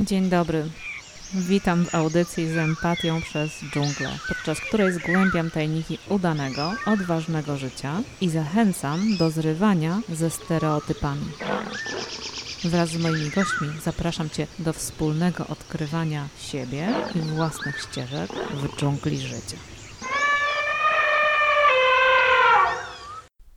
[0.00, 0.70] Dzień dobry.
[1.34, 8.30] Witam w audycji z empatią przez dżunglę, podczas której zgłębiam tajniki udanego, odważnego życia i
[8.30, 11.26] zachęcam do zrywania ze stereotypami.
[12.64, 19.18] Wraz z moimi gośćmi zapraszam Cię do wspólnego odkrywania siebie i własnych ścieżek w dżungli
[19.18, 19.75] życia.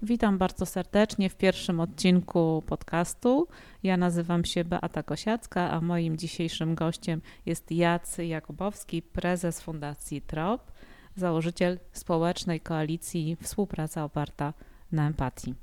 [0.02, 3.48] Witam bardzo serdecznie w pierwszym odcinku podcastu.
[3.84, 10.72] Ja nazywam się Beata Kosiacka, a moim dzisiejszym gościem jest Jacy Jakubowski, prezes Fundacji TROP,
[11.16, 14.54] założyciel społecznej koalicji Współpraca oparta
[14.92, 15.56] na empatii.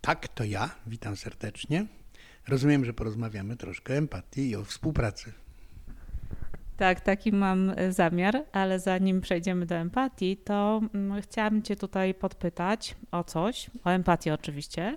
[0.00, 0.70] Tak, to ja.
[0.86, 1.86] Witam serdecznie.
[2.48, 5.32] Rozumiem, że porozmawiamy troszkę o empatii i o współpracy.
[6.80, 12.14] Tak, taki mam e, zamiar, ale zanim przejdziemy do empatii, to mm, chciałam Cię tutaj
[12.14, 14.96] podpytać o coś, o empatię oczywiście,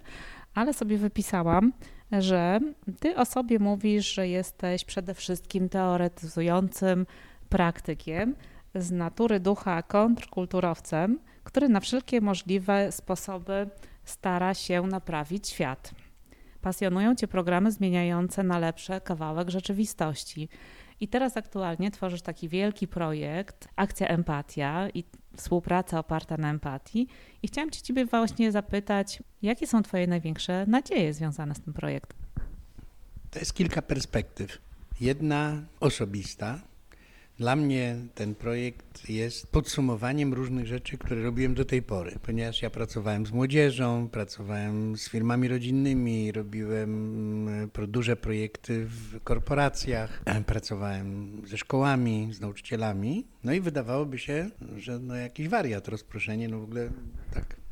[0.54, 1.74] ale sobie wypisałam,
[2.12, 2.60] że
[3.00, 7.06] Ty o sobie mówisz, że jesteś przede wszystkim teoretyzującym
[7.50, 8.36] praktykiem,
[8.76, 13.70] z natury ducha kontrkulturowcem, który na wszelkie możliwe sposoby
[14.04, 15.92] stara się naprawić świat.
[16.62, 20.50] Pasjonują Cię programy zmieniające na lepsze kawałek rzeczywistości.
[21.04, 25.04] I teraz aktualnie tworzysz taki wielki projekt, Akcja Empatia i
[25.38, 27.08] współpraca oparta na empatii.
[27.44, 32.20] I chciałam Cię Ciebie właśnie zapytać, jakie są Twoje największe nadzieje związane z tym projektem?
[33.32, 34.58] To jest kilka perspektyw.
[35.02, 36.60] Jedna osobista,
[37.38, 42.70] dla mnie ten projekt jest podsumowaniem różnych rzeczy, które robiłem do tej pory, ponieważ ja
[42.70, 51.58] pracowałem z młodzieżą, pracowałem z firmami rodzinnymi, robiłem e, duże projekty w korporacjach, pracowałem ze
[51.58, 53.26] szkołami, z nauczycielami.
[53.44, 56.90] No i wydawałoby się, że no jakiś wariat, rozproszenie, no w ogóle
[57.34, 57.64] tak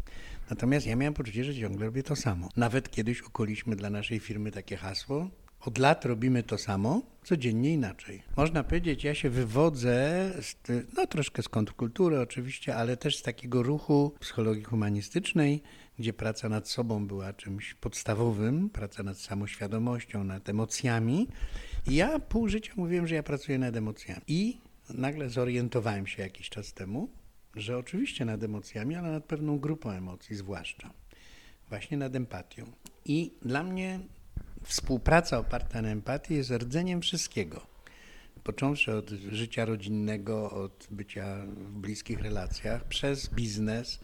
[0.51, 2.49] Natomiast ja miałem poczucie, że ciągle robię to samo.
[2.57, 5.29] Nawet kiedyś okoliśmy dla naszej firmy takie hasło,
[5.61, 8.23] od lat robimy to samo, codziennie inaczej.
[8.37, 10.55] Można powiedzieć, ja się wywodzę, z,
[10.97, 15.61] no troszkę z kontrkultury oczywiście, ale też z takiego ruchu psychologii humanistycznej,
[15.99, 21.27] gdzie praca nad sobą była czymś podstawowym, praca nad samoświadomością, nad emocjami.
[21.87, 24.21] Ja pół życia mówiłem, że ja pracuję nad emocjami.
[24.27, 24.57] I
[24.89, 27.09] nagle zorientowałem się jakiś czas temu,
[27.55, 30.93] że oczywiście nad emocjami, ale nad pewną grupą emocji zwłaszcza.
[31.69, 32.71] Właśnie nad empatią.
[33.05, 33.99] I dla mnie
[34.63, 37.61] współpraca oparta na empatii jest rdzeniem wszystkiego.
[38.43, 43.99] Począwszy od życia rodzinnego, od bycia w bliskich relacjach, przez biznes,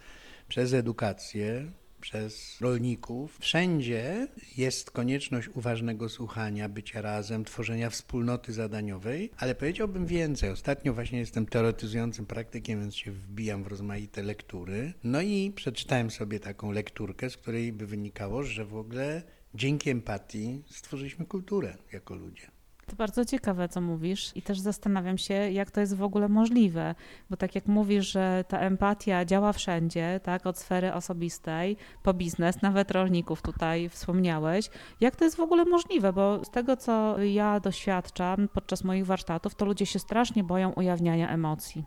[0.47, 3.38] przez edukację, przez rolników.
[3.40, 10.50] Wszędzie jest konieczność uważnego słuchania, bycia razem, tworzenia wspólnoty zadaniowej, ale powiedziałbym więcej.
[10.50, 14.94] Ostatnio właśnie jestem teoretyzującym praktykiem, więc się wbijam w rozmaite lektury.
[15.03, 19.23] No i przeczytałem sobie taką lekturkę, z której by wynikało, że w ogóle
[19.53, 22.52] dzięki empatii stworzyliśmy kulturę jako ludzie.
[22.88, 26.96] To bardzo ciekawe, co mówisz, i też zastanawiam się, jak to jest w ogóle możliwe,
[27.30, 32.62] bo tak jak mówisz, że ta empatia działa wszędzie, tak, od sfery osobistej po biznes,
[32.62, 34.69] nawet rolników tutaj wspomniałeś.
[35.02, 36.14] Jak to jest w ogóle możliwe?
[36.14, 41.29] Bo z tego, co ja doświadczam podczas moich warsztatów, to ludzie się strasznie boją ujawniania
[41.29, 41.84] emocji.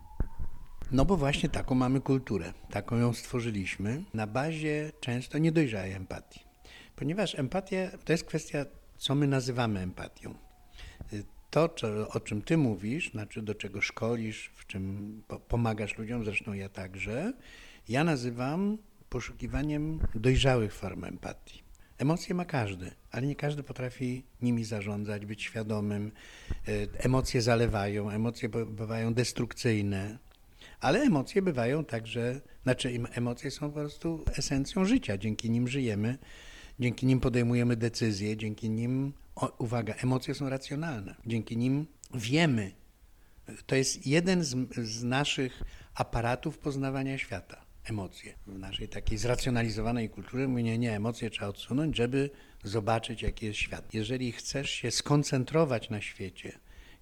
[0.92, 6.49] No bo właśnie taką mamy kulturę, taką ją stworzyliśmy na bazie często niedojrzałej empatii.
[7.00, 8.66] Ponieważ empatia to jest kwestia,
[8.96, 10.34] co my nazywamy empatią.
[11.50, 11.74] To,
[12.08, 17.32] o czym ty mówisz, znaczy do czego szkolisz, w czym pomagasz ludziom, zresztą ja także,
[17.88, 18.78] ja nazywam
[19.08, 21.62] poszukiwaniem dojrzałych form empatii.
[21.98, 26.12] Emocje ma każdy, ale nie każdy potrafi nimi zarządzać, być świadomym.
[26.68, 30.18] E, emocje zalewają, emocje bywają destrukcyjne,
[30.80, 36.18] ale emocje bywają także, znaczy emocje są po prostu esencją życia, dzięki nim żyjemy
[36.80, 42.72] Dzięki nim podejmujemy decyzje, dzięki nim, o, uwaga, emocje są racjonalne, dzięki nim wiemy.
[43.66, 45.62] To jest jeden z, z naszych
[45.94, 48.34] aparatów poznawania świata emocje.
[48.46, 52.30] W naszej takiej zracjonalizowanej kulturze mówię, nie, nie, emocje trzeba odsunąć, żeby
[52.65, 53.94] zobaczyć, jaki jest świat.
[53.94, 56.59] Jeżeli chcesz się skoncentrować na świecie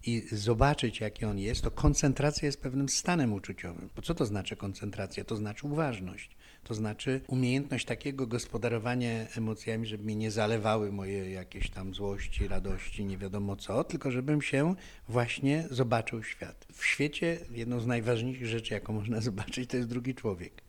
[0.07, 3.91] i zobaczyć, jaki on jest, to koncentracja jest pewnym stanem uczuciowym.
[3.97, 5.25] Bo co to znaczy koncentracja?
[5.25, 6.37] To znaczy uważność.
[6.69, 13.05] To znaczy umiejętność takiego gospodarowania emocjami, żeby mnie nie zalewały moje jakieś tam złości, radości,
[13.05, 14.75] nie wiadomo co, tylko żebym się
[15.09, 16.67] właśnie zobaczył świat.
[16.73, 20.63] W świecie jedną z najważniejszych rzeczy, jaką można zobaczyć, to jest drugi człowiek.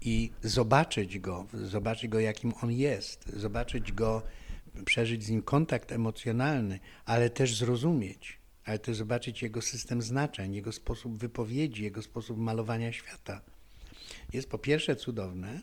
[0.00, 4.22] I zobaczyć go, zobaczyć go, jakim on jest, zobaczyć go,
[4.84, 10.72] przeżyć z nim kontakt emocjonalny, ale też zrozumieć, ale też zobaczyć jego system znaczeń, jego
[10.72, 13.40] sposób wypowiedzi, jego sposób malowania świata
[14.32, 15.60] jest po pierwsze cudowne,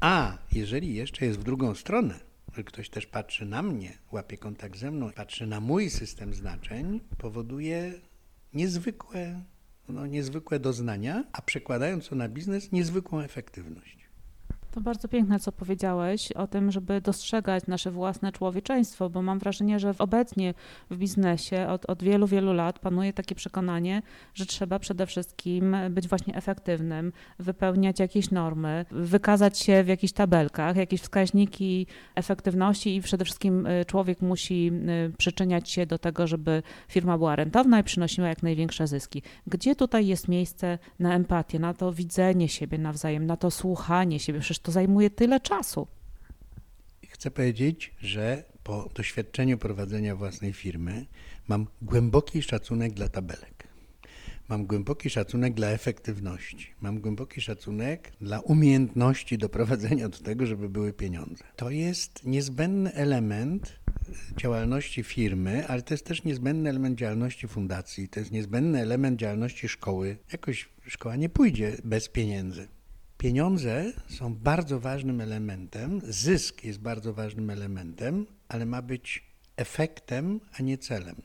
[0.00, 2.20] a jeżeli jeszcze jest w drugą stronę,
[2.56, 7.00] że ktoś też patrzy na mnie, łapie kontakt ze mną, patrzy na mój system znaczeń,
[7.18, 7.94] powoduje
[8.54, 9.42] niezwykłe,
[9.88, 14.01] no, niezwykłe doznania, a przekładając to na biznes, niezwykłą efektywność.
[14.72, 19.78] To bardzo piękne, co powiedziałeś o tym, żeby dostrzegać nasze własne człowieczeństwo, bo mam wrażenie,
[19.78, 20.54] że obecnie
[20.90, 24.02] w biznesie od, od wielu, wielu lat panuje takie przekonanie,
[24.34, 30.76] że trzeba przede wszystkim być właśnie efektywnym, wypełniać jakieś normy, wykazać się w jakichś tabelkach,
[30.76, 34.72] jakieś wskaźniki efektywności i przede wszystkim y, człowiek musi
[35.08, 39.22] y, przyczyniać się do tego, żeby firma była rentowna i przynosiła jak największe zyski.
[39.46, 44.40] Gdzie tutaj jest miejsce na empatię, na to widzenie siebie nawzajem, na to słuchanie siebie?
[44.40, 45.86] Przecież to zajmuje tyle czasu.
[47.08, 51.06] Chcę powiedzieć, że po doświadczeniu prowadzenia własnej firmy
[51.48, 53.68] mam głęboki szacunek dla tabelek.
[54.48, 56.74] Mam głęboki szacunek dla efektywności.
[56.80, 61.44] Mam głęboki szacunek dla umiejętności doprowadzenia do tego, żeby były pieniądze.
[61.56, 63.78] To jest niezbędny element
[64.36, 69.68] działalności firmy, ale to jest też niezbędny element działalności fundacji, to jest niezbędny element działalności
[69.68, 70.16] szkoły.
[70.32, 72.68] Jakoś szkoła nie pójdzie bez pieniędzy.
[73.22, 79.24] Pieniądze są bardzo ważnym elementem, zysk jest bardzo ważnym elementem, ale ma być
[79.56, 81.22] efektem, a nie celem.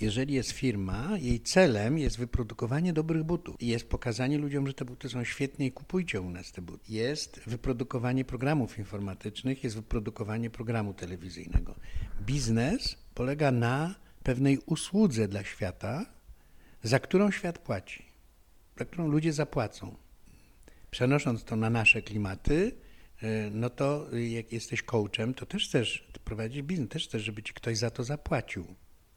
[0.00, 3.56] Jeżeli jest firma, jej celem jest wyprodukowanie dobrych butów.
[3.60, 6.92] Jest pokazanie ludziom, że te buty są świetne i kupujcie u nas te buty.
[6.92, 11.74] Jest wyprodukowanie programów informatycznych, jest wyprodukowanie programu telewizyjnego.
[12.22, 16.06] Biznes polega na pewnej usłudze dla świata,
[16.82, 18.04] za którą świat płaci,
[18.78, 19.96] za którą ludzie zapłacą.
[20.90, 22.72] Przenosząc to na nasze klimaty,
[23.22, 27.52] e, no to jak jesteś coachem, to też chcesz prowadzić biznes, też chcesz, żeby ci
[27.52, 28.66] ktoś za to zapłacił,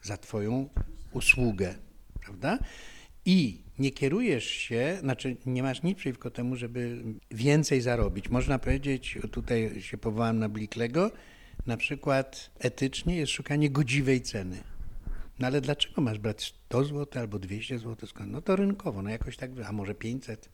[0.02, 0.70] za twoją
[1.12, 1.76] usługę,
[2.22, 2.60] prawda?
[3.26, 8.30] I nie kierujesz się, znaczy nie masz nic przeciwko temu, żeby więcej zarobić.
[8.30, 11.12] Można powiedzieć, tutaj się powołam na Bliklego,
[11.66, 14.64] na przykład etycznie jest szukanie godziwej ceny.
[15.40, 18.10] No ale dlaczego masz brać 100 zł albo 200 zł?
[18.28, 20.50] No to rynkowo, no jakoś tak, a może 500?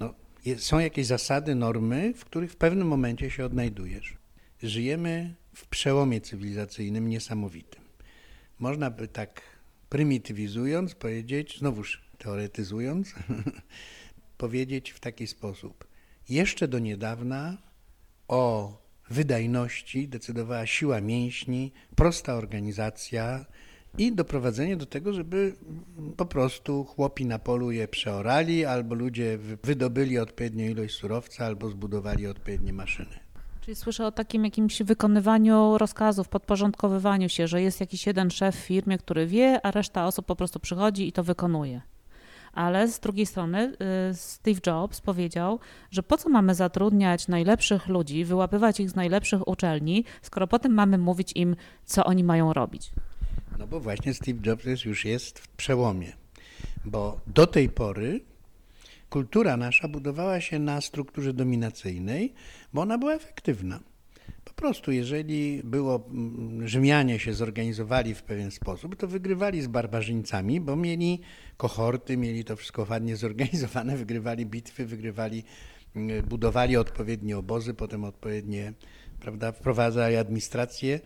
[0.00, 0.14] No,
[0.56, 4.16] są jakieś zasady, normy, w których w pewnym momencie się odnajdujesz.
[4.62, 7.82] Żyjemy w przełomie cywilizacyjnym niesamowitym.
[8.58, 9.42] Można by tak
[9.88, 13.14] prymitywizując powiedzieć, znowuż teoretyzując,
[14.38, 15.86] powiedzieć w taki sposób.
[16.28, 17.58] Jeszcze do niedawna
[18.28, 18.72] o
[19.10, 23.46] wydajności decydowała siła mięśni, prosta organizacja,
[23.98, 25.54] i doprowadzenie do tego, żeby
[26.16, 32.26] po prostu chłopi na polu je przeorali, albo ludzie wydobyli odpowiednią ilość surowca, albo zbudowali
[32.26, 33.18] odpowiednie maszyny.
[33.60, 38.58] Czyli słyszę o takim jakimś wykonywaniu rozkazów, podporządkowywaniu się, że jest jakiś jeden szef w
[38.58, 41.80] firmie, który wie, a reszta osób po prostu przychodzi i to wykonuje.
[42.52, 43.72] Ale z drugiej strony
[44.10, 45.58] y, Steve Jobs powiedział,
[45.90, 50.98] że po co mamy zatrudniać najlepszych ludzi, wyłapywać ich z najlepszych uczelni, skoro potem mamy
[50.98, 52.92] mówić im, co oni mają robić.
[53.58, 56.12] No bo właśnie Steve Jobs już jest w przełomie,
[56.84, 58.20] bo do tej pory
[59.10, 62.34] kultura nasza budowała się na strukturze dominacyjnej,
[62.72, 63.80] bo ona była efektywna.
[64.44, 70.60] Po prostu, jeżeli było, mm, Rzymianie się zorganizowali w pewien sposób, to wygrywali z barbarzyńcami,
[70.60, 71.20] bo mieli
[71.56, 75.44] kohorty, mieli to wszystko ładnie zorganizowane, wygrywali bitwy, wygrywali,
[75.96, 78.72] mm, budowali odpowiednie obozy, potem odpowiednie,
[79.20, 81.00] prawda, wprowadzali administrację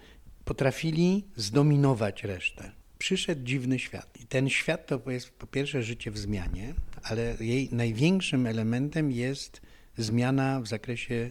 [0.51, 2.73] potrafili zdominować resztę.
[2.99, 4.21] Przyszedł dziwny świat.
[4.21, 9.61] I ten świat to jest po pierwsze życie w zmianie, ale jej największym elementem jest
[9.97, 11.31] zmiana w zakresie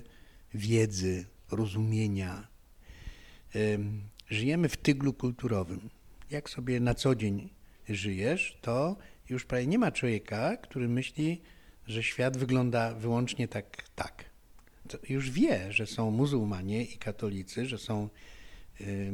[0.53, 2.47] wiedzy, rozumienia.
[4.29, 5.89] Żyjemy w tyglu kulturowym.
[6.31, 7.49] Jak sobie na co dzień
[7.89, 8.95] żyjesz, to
[9.29, 11.41] już prawie nie ma człowieka, który myśli,
[11.87, 14.25] że świat wygląda wyłącznie tak, tak.
[14.87, 18.09] To już wie, że są muzułmanie i katolicy, że są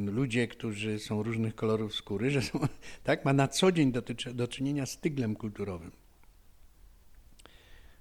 [0.06, 2.60] ludzie, którzy są różnych kolorów skóry, że są,
[3.04, 5.92] tak, ma na co dzień dotyczy, do czynienia z tyglem kulturowym.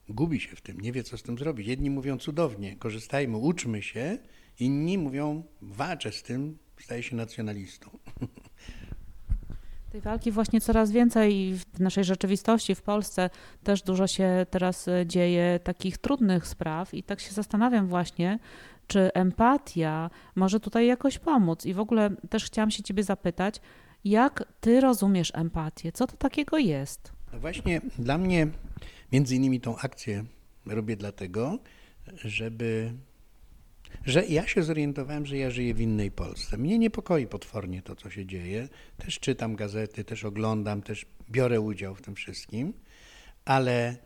[0.08, 1.66] Gubi się w tym, nie wie co z tym zrobić.
[1.66, 4.18] Jedni mówią cudownie, korzystajmy, uczmy się,
[4.60, 7.90] inni mówią walczę z tym, staję się nacjonalistą.
[9.94, 13.30] Tej walki właśnie coraz więcej w naszej rzeczywistości w Polsce
[13.62, 18.38] też dużo się teraz e, dzieje takich trudnych spraw i tak się zastanawiam właśnie,
[18.86, 21.66] czy empatia może tutaj jakoś pomóc?
[21.66, 23.60] I w ogóle też chciałam się Ciebie zapytać,
[24.04, 25.92] jak Ty rozumiesz empatię?
[25.92, 27.12] Co to takiego jest?
[27.32, 28.46] No właśnie dla mnie,
[29.12, 30.24] między innymi tą akcję
[30.66, 31.58] robię dlatego,
[32.14, 32.92] żeby
[34.04, 36.58] że ja się zorientowałem, że ja żyję w innej Polsce.
[36.58, 38.68] Mnie niepokoi potwornie to, co się dzieje.
[38.96, 42.72] Też czytam gazety, też oglądam, też biorę udział w tym wszystkim,
[43.44, 43.96] ale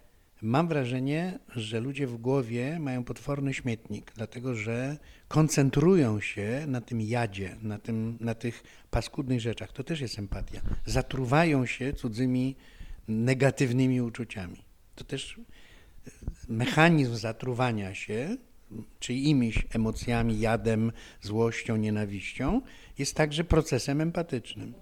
[0.43, 4.97] Mam wrażenie, że ludzie w głowie mają potworny śmietnik, dlatego że
[5.29, 9.73] koncentrują się na tym jadzie, na, tym, na tych paskudnych rzeczach.
[9.73, 10.61] To też jest empatia.
[10.87, 12.57] Zatruwają się cudzymi
[13.09, 14.65] negatywnymi uczuciami.
[14.95, 16.11] To też e,
[16.49, 18.37] mechanizm zatruwania się
[18.99, 22.61] czyimiś emocjami, jadem, złością, nienawiścią
[22.99, 24.75] jest także procesem empatycznym.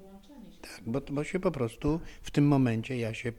[0.63, 3.33] Tak, bo, bo się po prostu w tym momencie ja się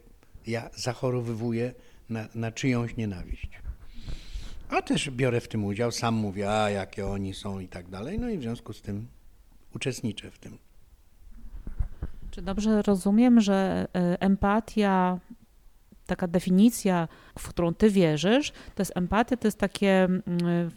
[0.46, 1.74] ja zachorowywuję
[2.08, 3.60] na, na czyjąś nienawiść.
[4.68, 8.18] A też biorę w tym udział, sam mówię, a jakie oni są i tak dalej,
[8.18, 9.08] no i w związku z tym
[9.74, 10.58] uczestniczę w tym.
[12.30, 15.18] Czy dobrze rozumiem, że e, empatia,
[16.06, 20.70] taka definicja, w którą ty wierzysz, to jest empatia, to jest takie mm,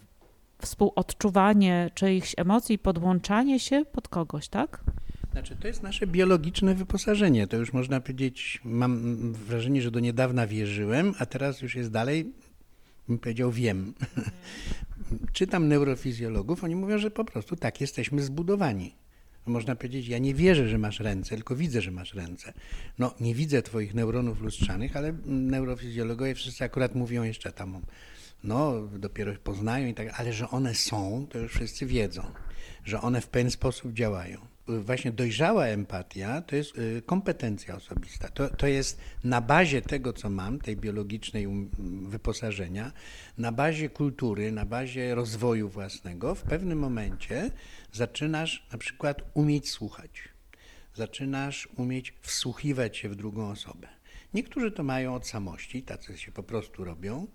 [0.58, 4.80] współodczuwanie czyichś emocji, podłączanie się pod kogoś, tak?
[5.32, 7.46] Znaczy, to jest nasze biologiczne wyposażenie.
[7.46, 12.32] To już można powiedzieć, mam wrażenie, że do niedawna wierzyłem, a teraz już jest dalej,
[13.08, 13.94] bym powiedział, wiem.
[15.32, 18.94] Czytam neurofizjologów, oni mówią, że po prostu tak jesteśmy zbudowani.
[19.46, 22.52] Można powiedzieć, ja nie wierzę, że masz ręce, tylko widzę, że masz ręce.
[22.98, 27.80] No, nie widzę twoich neuronów lustrzanych, ale neurofizjologowie wszyscy akurat mówią jeszcze tam,
[28.44, 32.22] no, dopiero poznają i tak, ale że one są, to już wszyscy wiedzą,
[32.84, 38.28] że one w pewien sposób działają właśnie dojrzała empatia to jest y, kompetencja osobista.
[38.28, 41.70] To, to jest na bazie tego, co mam, tej biologicznej um,
[42.10, 42.92] wyposażenia,
[43.38, 47.50] na bazie kultury, na bazie rozwoju własnego, w pewnym momencie
[47.92, 50.10] zaczynasz na przykład umieć słuchać.
[50.94, 53.88] Zaczynasz umieć wsłuchiwać się w drugą osobę.
[54.34, 57.26] Niektórzy to mają od samości, tacy się po prostu robią,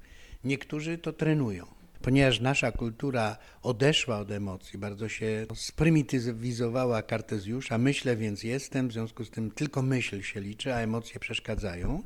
[0.43, 8.43] niektórzy to trenują ponieważ nasza kultura odeszła od emocji, bardzo się sprymitywizowała kartezjusza, myślę więc
[8.43, 12.03] jestem, w związku z tym tylko myśl się liczy, a emocje przeszkadzają,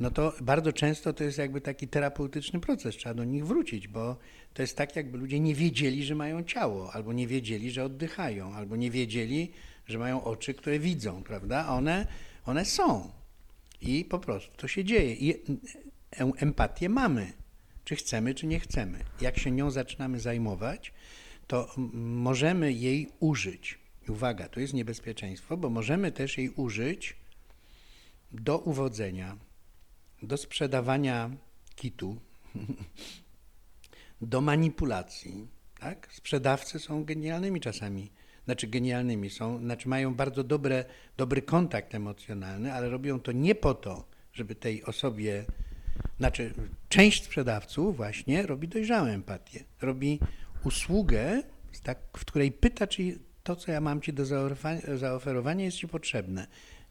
[0.00, 4.16] no to bardzo często to jest jakby taki terapeutyczny proces, trzeba do nich wrócić, bo
[4.54, 8.54] to jest tak, jakby ludzie nie wiedzieli, że mają ciało, albo nie wiedzieli, że oddychają,
[8.54, 9.52] albo nie wiedzieli,
[9.86, 11.68] że mają oczy, które widzą, prawda?
[11.68, 12.06] One,
[12.46, 13.10] one są.
[13.80, 15.14] I po prostu to się dzieje.
[15.14, 15.34] I
[16.36, 17.41] empatię mamy
[17.92, 18.98] czy chcemy, czy nie chcemy.
[19.20, 20.92] Jak się nią zaczynamy zajmować,
[21.46, 23.78] to możemy jej użyć.
[24.08, 27.16] Uwaga, tu jest niebezpieczeństwo, bo możemy też jej użyć
[28.32, 29.36] do uwodzenia,
[30.22, 31.30] do sprzedawania
[31.76, 32.16] kitu,
[34.32, 35.46] do manipulacji.
[35.80, 36.08] Tak?
[36.12, 38.10] Sprzedawcy są genialnymi czasami,
[38.44, 40.84] znaczy genialnymi, są, znaczy mają bardzo dobre,
[41.16, 45.44] dobry kontakt emocjonalny, ale robią to nie po to, żeby tej osobie
[46.18, 46.54] znaczy,
[46.88, 49.64] część sprzedawców właśnie robi dojrzałą empatię.
[49.80, 50.20] Robi
[50.64, 51.42] usługę,
[51.82, 54.24] tak, w której pyta, czy to, co ja mam ci do
[54.96, 56.46] zaoferowania, jest ci potrzebne.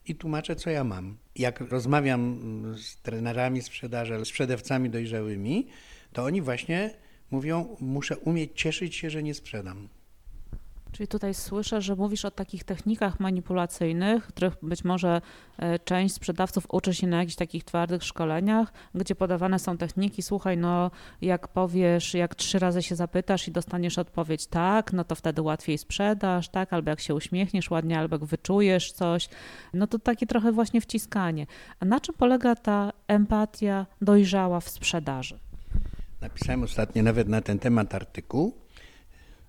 [0.07, 1.17] I tłumaczę, co ja mam.
[1.35, 2.39] Jak rozmawiam
[2.77, 5.67] z trenerami sprzedaży, sprzedawcami dojrzałymi,
[6.13, 6.93] to oni właśnie
[7.31, 9.87] mówią, muszę umieć cieszyć się, że nie sprzedam.
[10.91, 15.21] Czyli tutaj słyszę, że mówisz o takich technikach manipulacyjnych, których być może
[15.57, 20.57] e, część sprzedawców uczy się na jakichś takich twardych szkoleniach, gdzie podawane są techniki, słuchaj,
[20.57, 25.41] no jak powiesz, jak trzy razy się zapytasz i dostaniesz odpowiedź tak, no to wtedy
[25.41, 29.29] łatwiej sprzedasz, tak, albo jak się uśmiechniesz ładnie, albo jak wyczujesz coś,
[29.73, 31.45] no to takie trochę właśnie wciskanie.
[31.79, 35.39] A na czym polega ta empatia dojrzała w sprzedaży?
[36.21, 38.60] Napisałem ostatnio nawet na ten temat artykuł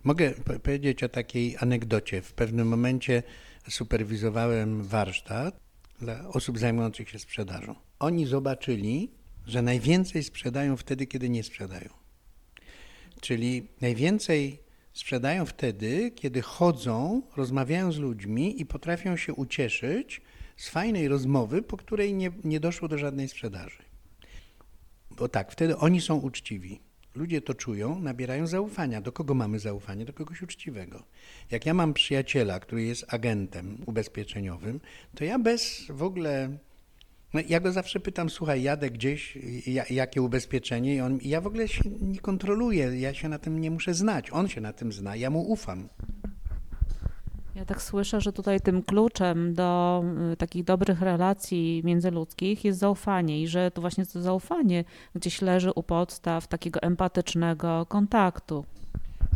[0.05, 0.31] Mogę
[0.63, 2.23] powiedzieć o takiej anegdocie.
[2.23, 3.23] W pewnym momencie
[3.69, 5.61] superwizowałem warsztat
[6.01, 7.75] dla osób zajmujących się sprzedażą.
[7.99, 9.11] Oni zobaczyli,
[9.47, 11.89] że najwięcej sprzedają wtedy, kiedy nie sprzedają.
[13.21, 20.21] Czyli najwięcej sprzedają wtedy, kiedy chodzą, rozmawiają z ludźmi i potrafią się ucieszyć
[20.57, 23.83] z fajnej rozmowy, po której nie, nie doszło do żadnej sprzedaży.
[25.11, 26.81] Bo tak, wtedy oni są uczciwi
[27.15, 29.01] ludzie to czują, nabierają zaufania.
[29.01, 30.05] Do kogo mamy zaufanie?
[30.05, 31.03] Do kogoś uczciwego.
[31.51, 34.81] Jak ja mam przyjaciela, który jest agentem ubezpieczeniowym,
[35.15, 36.59] to ja bez w ogóle.
[37.35, 39.39] No ja go zawsze pytam, słuchaj, jadę gdzieś,
[39.91, 43.71] jakie ubezpieczenie, i on, ja w ogóle się nie kontroluję, ja się na tym nie
[43.71, 44.31] muszę znać.
[44.31, 45.89] On się na tym zna, ja mu ufam.
[47.55, 53.43] Ja tak słyszę, że tutaj tym kluczem do y, takich dobrych relacji międzyludzkich jest zaufanie
[53.43, 58.65] i że to właśnie to zaufanie gdzieś leży u podstaw takiego empatycznego kontaktu.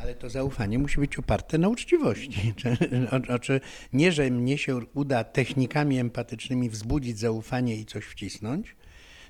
[0.03, 2.55] Ale to zaufanie musi być oparte na uczciwości.
[3.27, 3.61] Znaczy,
[3.93, 8.77] nie, że mnie się uda technikami empatycznymi wzbudzić zaufanie i coś wcisnąć,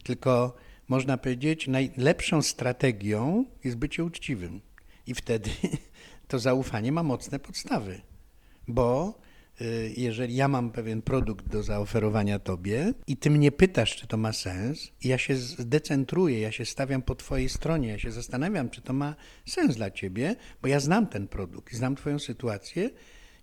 [0.05, 0.57] tylko
[0.89, 4.61] można powiedzieć, najlepszą strategią jest bycie uczciwym.
[5.07, 5.51] I wtedy
[6.29, 8.01] to zaufanie ma mocne podstawy
[8.69, 9.19] bo
[9.61, 14.17] y, jeżeli ja mam pewien produkt do zaoferowania tobie i ty mnie pytasz, czy to
[14.17, 18.83] ma sens, ja się zdecentruję, ja się stawiam po twojej stronie, ja się zastanawiam, czy
[18.83, 19.15] to ma
[19.47, 22.91] sens dla ciebie, bo ja znam ten produkt, znam twoją sytuację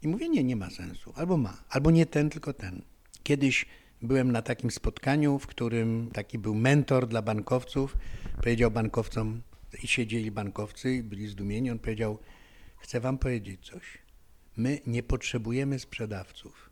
[0.01, 2.81] i mówię, nie, nie ma sensu, albo ma, albo nie ten, tylko ten.
[3.23, 3.65] Kiedyś
[4.01, 7.97] byłem na takim spotkaniu, w którym taki był mentor dla bankowców,
[8.41, 9.41] powiedział bankowcom,
[9.83, 12.19] i siedzieli bankowcy i byli zdumieni, on powiedział,
[12.77, 14.02] chcę wam powiedzieć coś.
[14.57, 16.69] My nie potrzebujemy sprzedawców.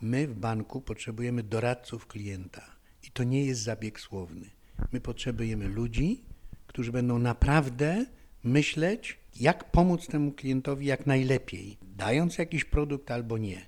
[0.00, 2.62] My w banku potrzebujemy doradców klienta.
[3.02, 4.50] I to nie jest zabieg słowny.
[4.92, 6.22] My potrzebujemy ludzi,
[6.66, 8.06] którzy będą naprawdę
[8.44, 13.66] myśleć, jak pomóc temu klientowi jak najlepiej, dając jakiś produkt albo nie.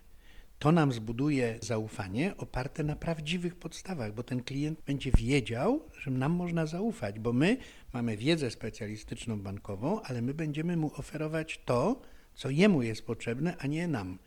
[0.59, 6.33] To nam zbuduje zaufanie oparte na prawdziwych podstawach, bo ten klient będzie wiedział, że nam
[6.33, 7.57] można zaufać, bo my
[7.93, 12.01] mamy wiedzę specjalistyczną bankową, ale my będziemy mu oferować to,
[12.39, 14.19] co jemu jest potrzebne, a nie nam.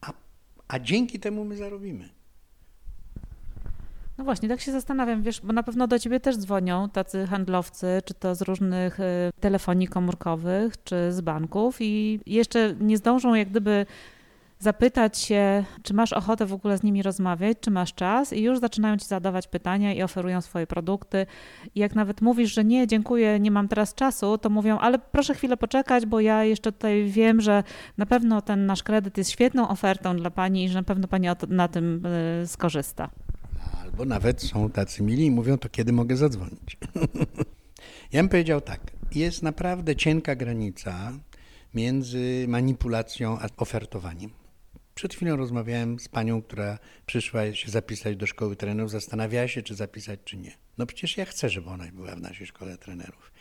[0.00, 0.12] A,
[0.68, 2.08] a dzięki temu my zarobimy.
[4.18, 7.86] No właśnie, tak się zastanawiam, wiesz, bo na pewno do ciebie też dzwonią tacy handlowcy,
[8.04, 9.02] czy to z różnych y,
[9.40, 13.86] telefonii komórkowych, czy z banków i jeszcze nie zdążą jak gdyby
[14.64, 18.58] zapytać się, czy masz ochotę w ogóle z nimi rozmawiać, czy masz czas, i już
[18.58, 21.26] zaczynają ci zadawać pytania i oferują swoje produkty.
[21.74, 25.34] I jak nawet mówisz, że nie, dziękuję, nie mam teraz czasu, to mówią, ale proszę
[25.34, 27.62] chwilę poczekać, bo ja jeszcze tutaj wiem, że
[27.98, 31.28] na pewno ten nasz kredyt jest świetną ofertą dla pani i że na pewno pani
[31.48, 32.06] na tym
[32.42, 33.10] y, skorzysta.
[33.82, 36.78] Albo nawet są tacy mili i mówią, to kiedy mogę zadzwonić.
[38.12, 38.80] ja bym powiedział tak,
[39.14, 41.12] jest naprawdę cienka granica
[41.74, 44.43] między manipulacją a ofertowaniem.
[44.94, 49.74] Przed chwilą rozmawiałem z panią, która przyszła się zapisać do szkoły trenerów, zastanawiała się, czy
[49.74, 50.52] zapisać, czy nie.
[50.78, 53.32] No przecież ja chcę, żeby ona była w naszej szkole trenerów.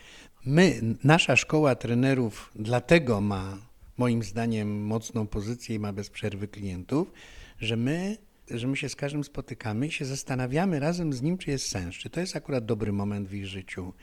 [0.45, 3.57] My, nasza szkoła trenerów, dlatego ma
[3.97, 7.11] moim zdaniem mocną pozycję i ma bez przerwy klientów,
[7.59, 8.17] że my,
[8.49, 11.95] że my się z każdym spotykamy i się zastanawiamy razem z nim, czy jest sens,
[11.95, 13.93] czy to jest akurat dobry moment w ich życiu,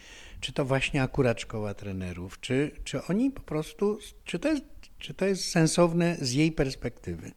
[0.40, 4.64] czy to właśnie akurat szkoła trenerów, czy, czy oni po prostu, czy to jest,
[4.98, 7.32] czy to jest sensowne z jej perspektywy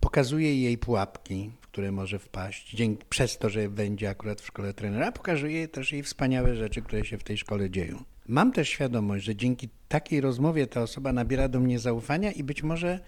[0.00, 4.74] pokazuje jej pułapki, w które może wpaść, dzięki, przez to, że będzie akurat w szkole
[4.74, 8.04] trenera, pokazuje też jej wspaniałe rzeczy, które się w tej szkole dzieją.
[8.28, 12.62] Mam też świadomość, że dzięki takiej rozmowie ta osoba nabiera do mnie zaufania i być
[12.62, 13.00] może,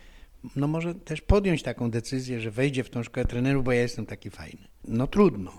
[0.57, 4.07] no może też podjąć taką decyzję, że wejdzie w tą szkołę trenerów, bo ja jestem
[4.07, 4.69] taki fajny.
[4.85, 5.53] No trudno.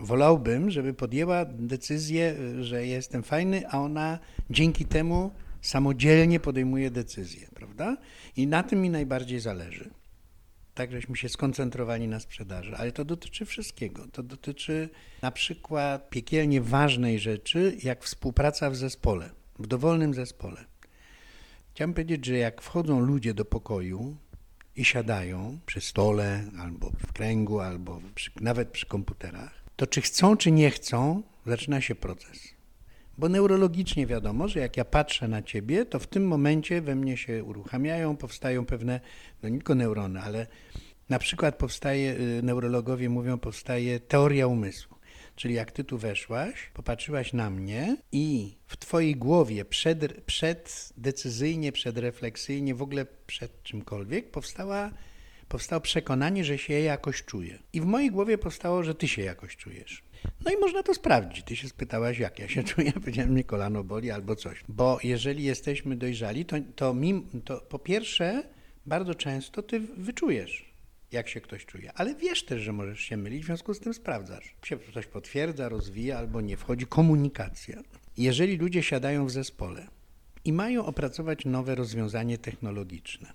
[0.00, 4.18] Wolałbym, żeby podjęła decyzję, że jestem fajny, a ona
[4.50, 7.96] dzięki temu samodzielnie podejmuje decyzję, prawda?
[8.36, 9.90] I na tym mi najbardziej zależy
[10.76, 14.06] tak żeśmy się skoncentrowali na sprzedaży, ale to dotyczy wszystkiego.
[14.12, 14.88] To dotyczy
[15.22, 20.64] na przykład piekielnie ważnej rzeczy, jak współpraca w zespole, w dowolnym zespole.
[21.74, 24.16] Chciałbym powiedzieć, że jak wchodzą ludzie do pokoju
[24.76, 30.36] i siadają przy stole, albo w kręgu, albo przy, nawet przy komputerach, to czy chcą,
[30.36, 32.55] czy nie chcą, zaczyna się proces.
[33.18, 37.16] Bo neurologicznie wiadomo, że jak ja patrzę na ciebie, to w tym momencie we mnie
[37.16, 39.00] się uruchamiają, powstają pewne,
[39.42, 40.46] no nie tylko neurony, ale
[41.08, 44.96] na przykład powstaje, y, neurologowie mówią, powstaje teoria umysłu.
[45.36, 52.74] Czyli jak ty tu weszłaś, popatrzyłaś na mnie i w twojej głowie przed, przeddecyzyjnie, przedrefleksyjnie,
[52.74, 54.90] w ogóle przed czymkolwiek powstała,
[55.48, 57.58] powstało przekonanie, że się jakoś czuję.
[57.72, 60.02] I w mojej głowie powstało, że ty się jakoś czujesz.
[60.44, 61.44] No i można to sprawdzić.
[61.44, 62.92] Ty się spytałaś, jak ja się czuję.
[62.92, 64.64] Powiedziałem, mnie kolano boli albo coś.
[64.68, 68.42] Bo jeżeli jesteśmy dojrzali, to, to, mim, to po pierwsze,
[68.86, 70.72] bardzo często ty wyczujesz,
[71.12, 71.92] jak się ktoś czuje.
[71.94, 74.54] Ale wiesz też, że możesz się mylić, w związku z tym sprawdzasz.
[74.64, 76.56] Się coś potwierdza, rozwija albo nie.
[76.56, 77.82] Wchodzi komunikacja.
[78.16, 79.86] Jeżeli ludzie siadają w zespole
[80.44, 83.32] i mają opracować nowe rozwiązanie technologiczne,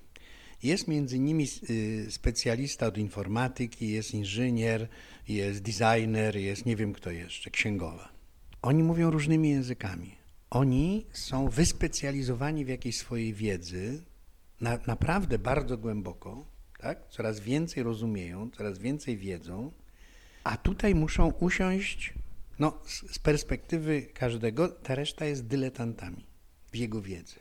[0.63, 4.87] jest między nimi y, specjalista od informatyki, jest inżynier,
[5.27, 8.09] jest designer, jest nie wiem kto jeszcze, księgowa.
[8.61, 10.15] Oni mówią różnymi językami.
[10.49, 14.01] Oni są wyspecjalizowani w jakiejś swojej wiedzy,
[14.61, 16.45] na, naprawdę bardzo głęboko,
[16.77, 17.07] tak?
[17.09, 19.71] coraz więcej rozumieją, coraz więcej wiedzą,
[20.43, 22.13] a tutaj muszą usiąść,
[22.59, 26.25] no z, z perspektywy każdego, ta reszta jest dyletantami
[26.71, 27.35] w jego wiedzy.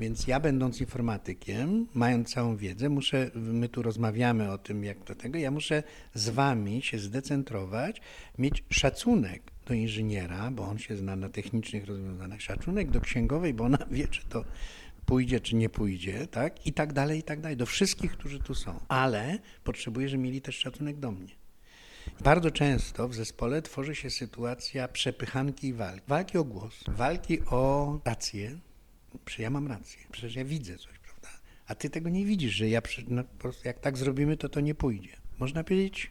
[0.00, 5.14] Więc ja będąc informatykiem, mając całą wiedzę, muszę, my tu rozmawiamy o tym, jak do
[5.14, 5.82] tego, ja muszę
[6.14, 8.00] z wami się zdecentrować,
[8.38, 13.64] mieć szacunek do inżyniera, bo on się zna na technicznych rozwiązaniach, szacunek do księgowej, bo
[13.64, 14.44] ona wie, czy to
[15.06, 16.66] pójdzie, czy nie pójdzie, tak?
[16.66, 18.80] I tak dalej, i tak dalej, do wszystkich, którzy tu są.
[18.88, 21.32] Ale potrzebuję, żeby mieli też szacunek do mnie.
[22.20, 26.02] Bardzo często w zespole tworzy się sytuacja przepychanki i walki.
[26.08, 28.58] Walki o głos, walki o rację,
[29.24, 31.28] Przecież ja mam rację, przecież ja widzę coś, prawda?
[31.66, 34.60] A ty tego nie widzisz, że ja no, po prostu jak tak zrobimy, to to
[34.60, 35.16] nie pójdzie.
[35.38, 36.10] Można powiedzieć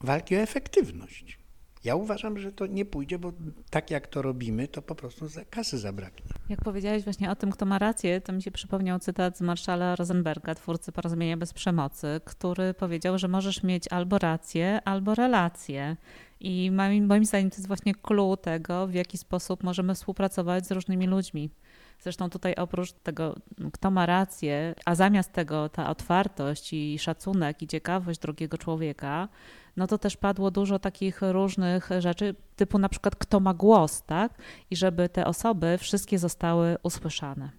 [0.00, 1.38] walki o efektywność.
[1.84, 3.32] Ja uważam, że to nie pójdzie, bo
[3.70, 6.26] tak jak to robimy, to po prostu kasy zabraknie.
[6.48, 9.96] Jak powiedziałeś właśnie o tym, kto ma rację, to mi się przypomniał cytat z Marszala
[9.96, 15.96] Rosenberga, twórcy Porozumienia bez przemocy, który powiedział, że możesz mieć albo rację, albo relację.
[16.40, 21.06] I moim zdaniem to jest właśnie clue tego, w jaki sposób możemy współpracować z różnymi
[21.06, 21.50] ludźmi.
[22.00, 23.34] Zresztą tutaj oprócz tego,
[23.72, 29.28] kto ma rację, a zamiast tego ta otwartość i szacunek i ciekawość drugiego człowieka,
[29.76, 34.32] no to też padło dużo takich różnych rzeczy, typu na przykład kto ma głos, tak?
[34.70, 37.50] I żeby te osoby wszystkie zostały usłyszane.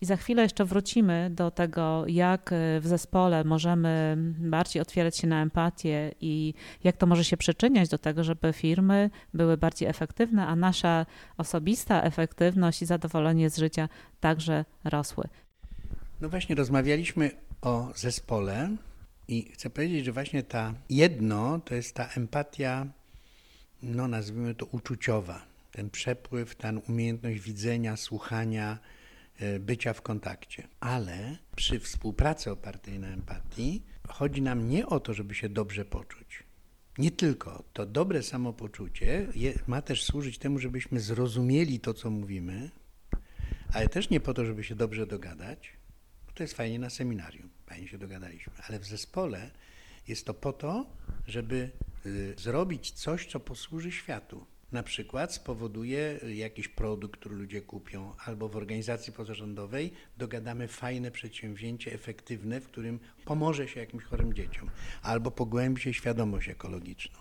[0.00, 5.42] I za chwilę jeszcze wrócimy do tego, jak w zespole możemy bardziej otwierać się na
[5.42, 10.56] empatię i jak to może się przyczyniać do tego, żeby firmy były bardziej efektywne, a
[10.56, 11.06] nasza
[11.36, 13.88] osobista efektywność i zadowolenie z życia
[14.20, 15.24] także rosły.
[16.20, 17.30] No właśnie, rozmawialiśmy
[17.62, 18.76] o zespole
[19.28, 22.86] i chcę powiedzieć, że właśnie ta jedno to jest ta empatia,
[23.82, 25.46] no nazwijmy to uczuciowa.
[25.72, 28.78] Ten przepływ, ta umiejętność widzenia, słuchania,
[29.60, 30.68] bycia w kontakcie.
[30.80, 36.42] Ale przy współpracy opartej na empatii chodzi nam nie o to, żeby się dobrze poczuć.
[36.98, 37.64] Nie tylko.
[37.72, 42.70] To dobre samopoczucie je, ma też służyć temu, żebyśmy zrozumieli to, co mówimy,
[43.72, 45.72] ale też nie po to, żeby się dobrze dogadać,
[46.34, 48.52] to jest fajnie na seminarium fajnie się dogadaliśmy.
[48.68, 49.50] Ale w zespole
[50.08, 50.86] jest to po to,
[51.26, 51.70] żeby
[52.06, 54.46] y, zrobić coś, co posłuży światu.
[54.74, 61.92] Na przykład spowoduje jakiś produkt, który ludzie kupią, albo w organizacji pozarządowej dogadamy fajne przedsięwzięcie,
[61.92, 64.70] efektywne, w którym pomoże się jakimś chorym dzieciom,
[65.02, 67.18] albo pogłębi się świadomość ekologiczną.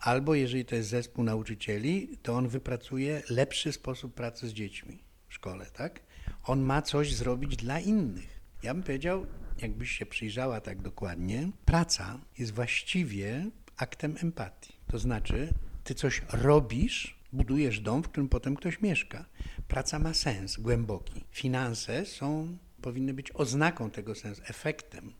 [0.00, 5.34] Albo jeżeli to jest zespół nauczycieli, to on wypracuje lepszy sposób pracy z dziećmi w
[5.34, 6.00] szkole, tak?
[6.44, 8.40] On ma coś zrobić dla innych.
[8.62, 9.26] Ja bym powiedział,
[9.62, 14.72] jakbyś się przyjrzała tak dokładnie, praca jest właściwie aktem empatii.
[14.86, 15.48] To znaczy,
[15.84, 19.24] ty coś robisz, budujesz dom, w którym potem ktoś mieszka.
[19.68, 21.24] Praca ma sens głęboki.
[21.30, 25.12] Finanse są, powinny być oznaką tego sensu, efektem,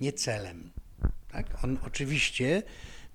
[0.00, 0.70] nie celem.
[1.32, 1.64] Tak?
[1.64, 2.62] On oczywiście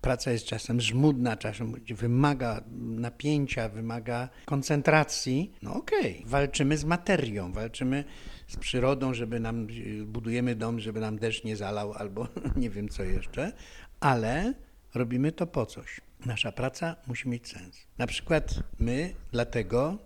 [0.01, 5.51] praca jest czasem żmudna, czasem wymaga napięcia, wymaga koncentracji.
[5.61, 6.29] No okej, okay.
[6.29, 8.03] walczymy z materią, walczymy
[8.47, 9.67] z przyrodą, żeby nam,
[10.05, 13.51] budujemy dom, żeby nam deszcz nie zalał albo nie wiem co jeszcze,
[13.99, 14.53] ale
[14.93, 16.01] robimy to po coś.
[16.25, 17.87] Nasza praca musi mieć sens.
[17.97, 19.97] Na przykład my dlatego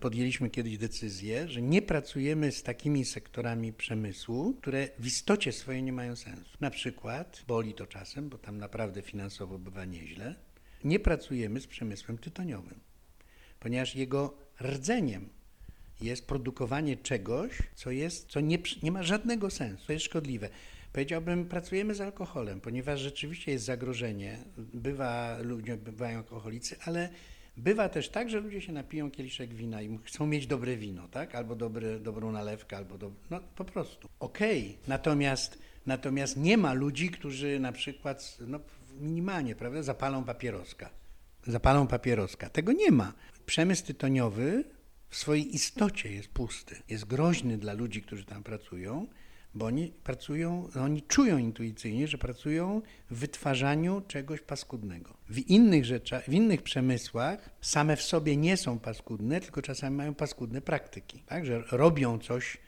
[0.00, 5.92] podjęliśmy kiedyś decyzję, że nie pracujemy z takimi sektorami przemysłu, które w istocie swojej nie
[5.92, 6.56] mają sensu.
[6.60, 10.34] Na przykład, boli to czasem, bo tam naprawdę finansowo bywa nieźle,
[10.84, 12.80] nie pracujemy z przemysłem tytoniowym,
[13.60, 15.28] ponieważ jego rdzeniem
[16.00, 20.48] jest produkowanie czegoś, co, jest, co nie, nie ma żadnego sensu, to jest szkodliwe.
[20.94, 24.38] Powiedziałbym, pracujemy z alkoholem, ponieważ rzeczywiście jest zagrożenie.
[24.56, 27.08] Bywa, ludzie bywają alkoholicy, ale
[27.56, 31.34] bywa też tak, że ludzie się napiją kieliszek wina i chcą mieć dobre wino, tak?
[31.34, 34.08] Albo dobre, dobrą nalewkę, albo do, no po prostu.
[34.20, 34.88] Okej, okay.
[34.88, 38.60] natomiast, natomiast nie ma ludzi, którzy na przykład, no
[39.00, 40.90] minimalnie, prawda, zapalą papieroska.
[41.46, 42.50] Zapalą papieroska.
[42.50, 43.12] Tego nie ma.
[43.46, 44.64] Przemysł tytoniowy
[45.08, 46.76] w swojej istocie jest pusty.
[46.88, 49.06] Jest groźny dla ludzi, którzy tam pracują,
[49.54, 55.14] bo oni pracują, oni czują intuicyjnie, że pracują w wytwarzaniu czegoś paskudnego.
[55.28, 60.14] W innych rzeczach, w innych przemysłach same w sobie nie są paskudne, tylko czasami mają
[60.14, 61.46] paskudne praktyki, tak?
[61.46, 62.58] że robią coś,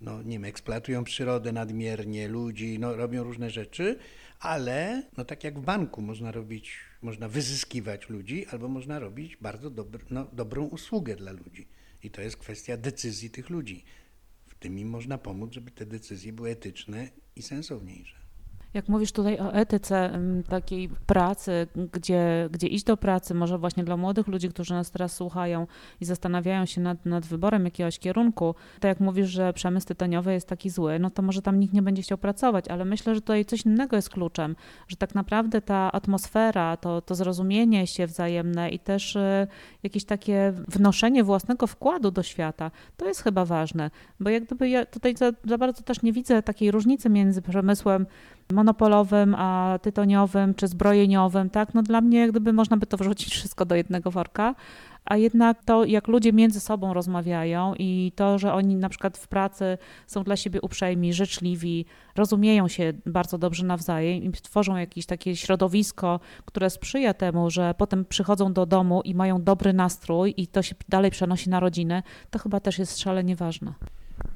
[0.00, 3.98] no nie wiem, eksploatują przyrodę nadmiernie, ludzi, no robią różne rzeczy,
[4.40, 9.70] ale no tak jak w banku można robić, można wyzyskiwać ludzi, albo można robić bardzo
[9.70, 11.66] dobry, no, dobrą usługę dla ludzi.
[12.02, 13.84] I to jest kwestia decyzji tych ludzi.
[14.64, 18.23] Tym im można pomóc, żeby te decyzje były etyczne i sensowniejsze.
[18.74, 23.96] Jak mówisz tutaj o etyce takiej pracy, gdzie, gdzie iść do pracy, może właśnie dla
[23.96, 25.66] młodych ludzi, którzy nas teraz słuchają
[26.00, 30.48] i zastanawiają się nad, nad wyborem jakiegoś kierunku, to jak mówisz, że przemysł tytoniowy jest
[30.48, 33.44] taki zły, no to może tam nikt nie będzie chciał pracować, ale myślę, że tutaj
[33.44, 34.56] coś innego jest kluczem,
[34.88, 39.46] że tak naprawdę ta atmosfera, to, to zrozumienie się wzajemne i też y,
[39.82, 44.86] jakieś takie wnoszenie własnego wkładu do świata, to jest chyba ważne, bo jak gdyby ja
[44.86, 48.06] tutaj za, za bardzo też nie widzę takiej różnicy między przemysłem
[48.52, 51.74] monopolowym, a tytoniowym czy zbrojeniowym, tak?
[51.74, 54.54] No dla mnie gdyby można by to wrzucić wszystko do jednego worka,
[55.04, 59.28] a jednak to, jak ludzie między sobą rozmawiają i to, że oni na przykład w
[59.28, 65.36] pracy są dla siebie uprzejmi, życzliwi, rozumieją się bardzo dobrze nawzajem i tworzą jakieś takie
[65.36, 70.62] środowisko, które sprzyja temu, że potem przychodzą do domu i mają dobry nastrój i to
[70.62, 73.74] się dalej przenosi na rodzinę, to chyba też jest szalenie ważne.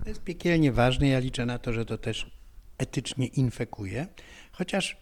[0.03, 1.09] To jest piekielnie ważne.
[1.09, 2.38] Ja liczę na to, że to też
[2.79, 4.07] etycznie infekuje.
[4.53, 4.97] Chociaż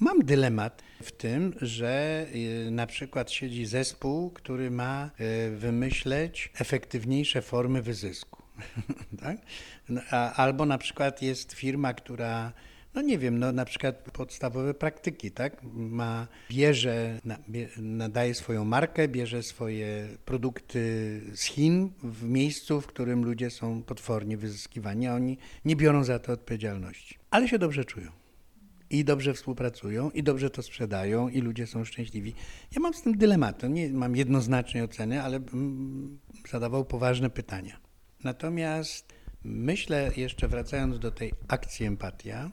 [0.00, 7.42] mam dylemat w tym, że y, na przykład siedzi zespół, który ma y, wymyśleć efektywniejsze
[7.42, 8.42] formy wyzysku.
[9.22, 9.36] tak?
[9.88, 10.00] No,
[10.36, 12.52] albo na przykład jest firma, która
[12.94, 15.62] no nie wiem, no na przykład podstawowe praktyki, tak?
[15.72, 20.80] Ma, bierze, na, bie, nadaje swoją markę, bierze swoje produkty
[21.34, 26.18] z Chin w miejscu, w którym ludzie są potwornie wyzyskiwani, a oni nie biorą za
[26.18, 27.18] to odpowiedzialności.
[27.30, 28.10] Ale się dobrze czują.
[28.90, 32.34] I dobrze współpracują, i dobrze to sprzedają, i ludzie są szczęśliwi.
[32.76, 36.18] Ja mam z tym dylemat, nie mam jednoznacznej oceny, ale bym
[36.50, 37.80] zadawał poważne pytania.
[38.24, 42.50] Natomiast myślę, jeszcze wracając do tej akcji empatia,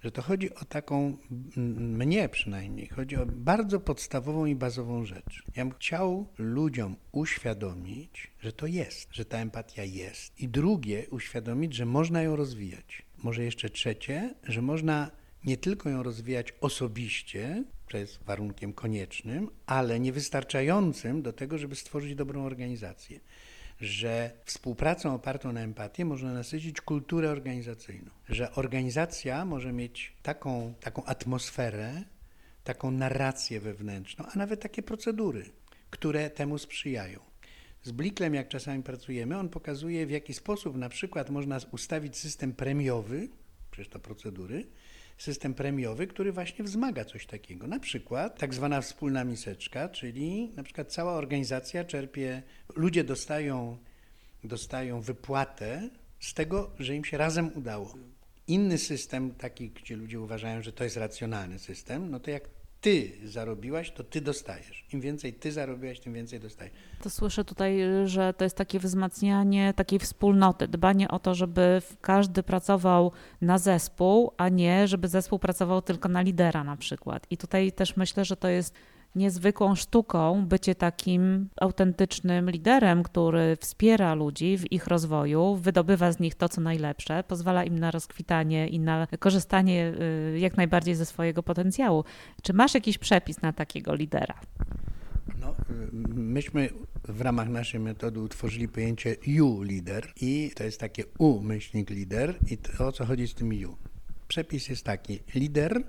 [0.00, 1.16] że to chodzi o taką,
[1.56, 5.42] mnie przynajmniej, chodzi o bardzo podstawową i bazową rzecz.
[5.56, 10.40] Ja bym chciał ludziom uświadomić, że to jest, że ta empatia jest.
[10.40, 13.02] I drugie, uświadomić, że można ją rozwijać.
[13.22, 15.10] Może jeszcze trzecie, że można
[15.44, 22.14] nie tylko ją rozwijać osobiście, co jest warunkiem koniecznym, ale niewystarczającym do tego, żeby stworzyć
[22.14, 23.20] dobrą organizację
[23.80, 31.04] że współpracą opartą na empatię można nasycić kulturę organizacyjną, że organizacja może mieć taką, taką
[31.04, 32.02] atmosferę,
[32.64, 35.44] taką narrację wewnętrzną, a nawet takie procedury,
[35.90, 37.20] które temu sprzyjają.
[37.82, 42.52] Z Bliklem, jak czasami pracujemy, on pokazuje, w jaki sposób na przykład można ustawić system
[42.52, 43.28] premiowy,
[43.70, 44.66] przecież to procedury,
[45.18, 47.66] system premiowy, który właśnie wzmaga coś takiego.
[47.66, 52.42] Na przykład tak zwana wspólna miseczka, czyli na przykład cała organizacja czerpie,
[52.76, 53.78] ludzie dostają,
[54.44, 57.94] dostają wypłatę z tego, że im się razem udało.
[58.46, 63.12] Inny system, taki, gdzie ludzie uważają, że to jest racjonalny system, no to jak ty
[63.24, 64.84] zarobiłaś, to ty dostajesz.
[64.92, 66.74] Im więcej ty zarobiłaś, tym więcej dostajesz.
[67.02, 72.42] To słyszę tutaj, że to jest takie wzmacnianie takiej wspólnoty, dbanie o to, żeby każdy
[72.42, 77.26] pracował na zespół, a nie żeby zespół pracował tylko na lidera na przykład.
[77.30, 78.74] I tutaj też myślę, że to jest
[79.14, 86.34] niezwykłą sztuką bycie takim autentycznym liderem, który wspiera ludzi w ich rozwoju, wydobywa z nich
[86.34, 89.92] to, co najlepsze, pozwala im na rozkwitanie i na korzystanie
[90.34, 92.04] y, jak najbardziej ze swojego potencjału.
[92.42, 94.40] Czy masz jakiś przepis na takiego lidera?
[95.40, 95.54] No, y,
[96.14, 96.68] myśmy
[97.04, 102.34] w ramach naszej metody utworzyli pojęcie U lider i to jest takie U myślnik lider
[102.50, 103.76] i to, o co chodzi z tym U.
[104.28, 105.82] Przepis jest taki, lider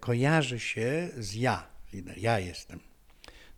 [0.00, 1.73] kojarzy się z ja,
[2.16, 2.80] ja jestem.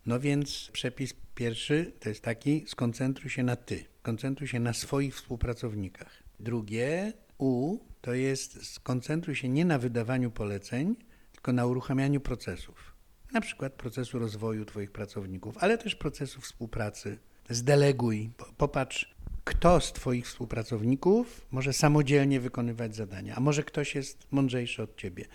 [0.05, 5.15] No więc przepis pierwszy to jest taki, skoncentruj się na ty, skoncentruj się na swoich
[5.15, 6.23] współpracownikach.
[6.39, 10.95] Drugie, U, to jest skoncentruj się nie na wydawaniu poleceń,
[11.31, 12.95] tylko na uruchamianiu procesów.
[13.31, 17.17] Na przykład procesu rozwoju Twoich pracowników, ale też procesu współpracy.
[17.49, 24.83] Zdeleguj, popatrz, kto z Twoich współpracowników może samodzielnie wykonywać zadania, a może ktoś jest mądrzejszy
[24.83, 25.25] od Ciebie.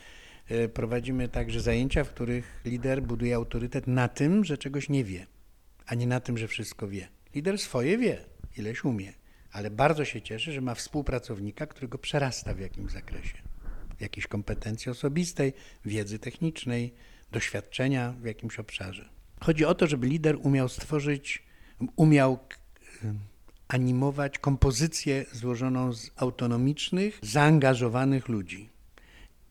[0.49, 5.27] E, prowadzimy także zajęcia, w których lider buduje autorytet na tym, że czegoś nie wie,
[5.87, 7.09] a nie na tym, że wszystko wie.
[7.35, 8.25] Lider swoje wie,
[8.57, 9.13] ileś umie,
[9.53, 13.39] ale bardzo się cieszy, że ma współpracownika, którego przerasta w jakimś zakresie.
[14.01, 15.53] Jakiejś kompetencji osobistej,
[15.85, 16.95] wiedzy technicznej,
[17.33, 19.09] doświadczenia w jakimś obszarze.
[19.41, 21.43] Chodzi o to, żeby lider umiał stworzyć,
[21.97, 22.39] umiał
[23.69, 28.72] animować kompozycję złożoną z autonomicznych, zaangażowanych ludzi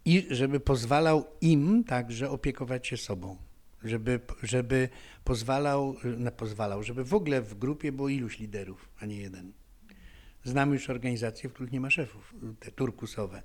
[0.06, 3.38] i żeby pozwalał im także opiekować się sobą.
[3.84, 4.90] Żeby, żeby
[5.24, 9.54] pozwalał, no pozwalał, żeby w ogóle w grupie było iluś liderów, a nie jeden.
[10.44, 13.42] Znam już organizacje, w których nie ma szefów, te turkusowe.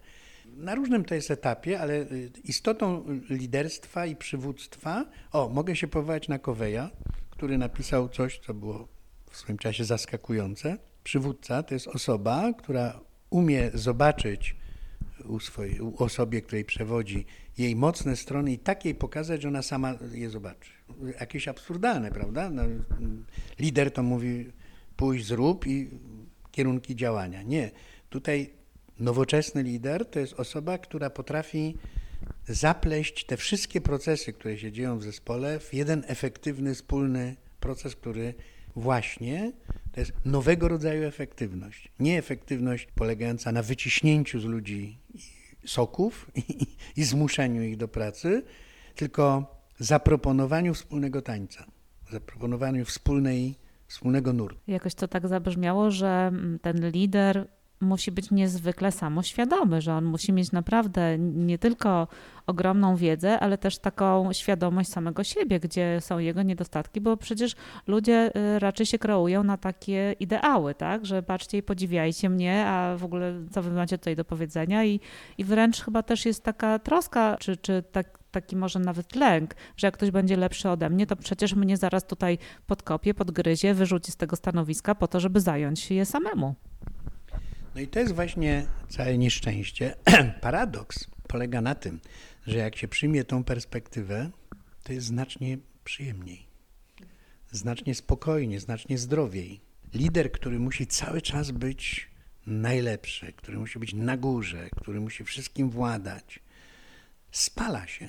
[0.46, 6.28] Na różnym to jest etapie, ale y, istotą liderstwa i przywództwa, o, mogę się powołać
[6.28, 6.90] na Koweja,
[7.30, 8.88] który napisał coś, co było
[9.30, 10.78] w swoim czasie zaskakujące.
[11.04, 14.56] Przywódca to jest osoba, która umie zobaczyć
[15.26, 17.26] u, swojej, u osobie, której przewodzi,
[17.58, 20.70] jej mocne strony i tak jej pokazać, że ona sama je zobaczy.
[21.20, 22.50] Jakieś absurdalne, prawda?
[22.50, 22.62] No,
[23.58, 24.52] lider to mówi
[24.96, 25.90] pójść, zrób i
[26.50, 27.42] kierunki działania.
[27.42, 27.70] Nie.
[28.10, 28.50] Tutaj
[28.98, 31.76] nowoczesny lider to jest osoba, która potrafi
[32.48, 38.34] zapleść te wszystkie procesy, które się dzieją w zespole w jeden efektywny, wspólny proces, który
[38.76, 39.52] właśnie
[39.92, 41.92] to jest nowego rodzaju efektywność.
[41.98, 44.98] Nie efektywność polegająca na wyciśnięciu z ludzi
[45.66, 48.42] soków i, i zmuszeniu ich do pracy,
[48.94, 51.66] tylko zaproponowaniu wspólnego tańca,
[52.10, 53.54] zaproponowaniu wspólnej,
[53.86, 54.60] wspólnego nurtu.
[54.66, 57.48] Jakoś to tak zabrzmiało, że mm, ten lider
[57.80, 62.08] musi być niezwykle samoświadomy, że on musi mieć naprawdę nie tylko
[62.46, 68.30] ogromną wiedzę, ale też taką świadomość samego siebie, gdzie są jego niedostatki, bo przecież ludzie
[68.36, 73.04] y, raczej się kreują na takie ideały, tak, że patrzcie i podziwiajcie mnie, a w
[73.04, 75.00] ogóle co wy macie tutaj do powiedzenia i,
[75.38, 79.86] i wręcz chyba też jest taka troska, czy, czy tak, taki może nawet lęk, że
[79.86, 84.16] jak ktoś będzie lepszy ode mnie, to przecież mnie zaraz tutaj podkopie, podgryzie, wyrzuci z
[84.16, 86.54] tego stanowiska po to, żeby zająć się je samemu.
[87.76, 89.94] No i to jest właśnie całe nieszczęście.
[90.40, 92.00] Paradoks polega na tym,
[92.46, 94.30] że jak się przyjmie tą perspektywę,
[94.82, 96.46] to jest znacznie przyjemniej,
[97.50, 99.60] znacznie spokojniej, znacznie zdrowiej.
[99.94, 102.10] Lider, który musi cały czas być
[102.46, 106.40] najlepszy, który musi być na górze, który musi wszystkim władać,
[107.30, 108.08] spala się.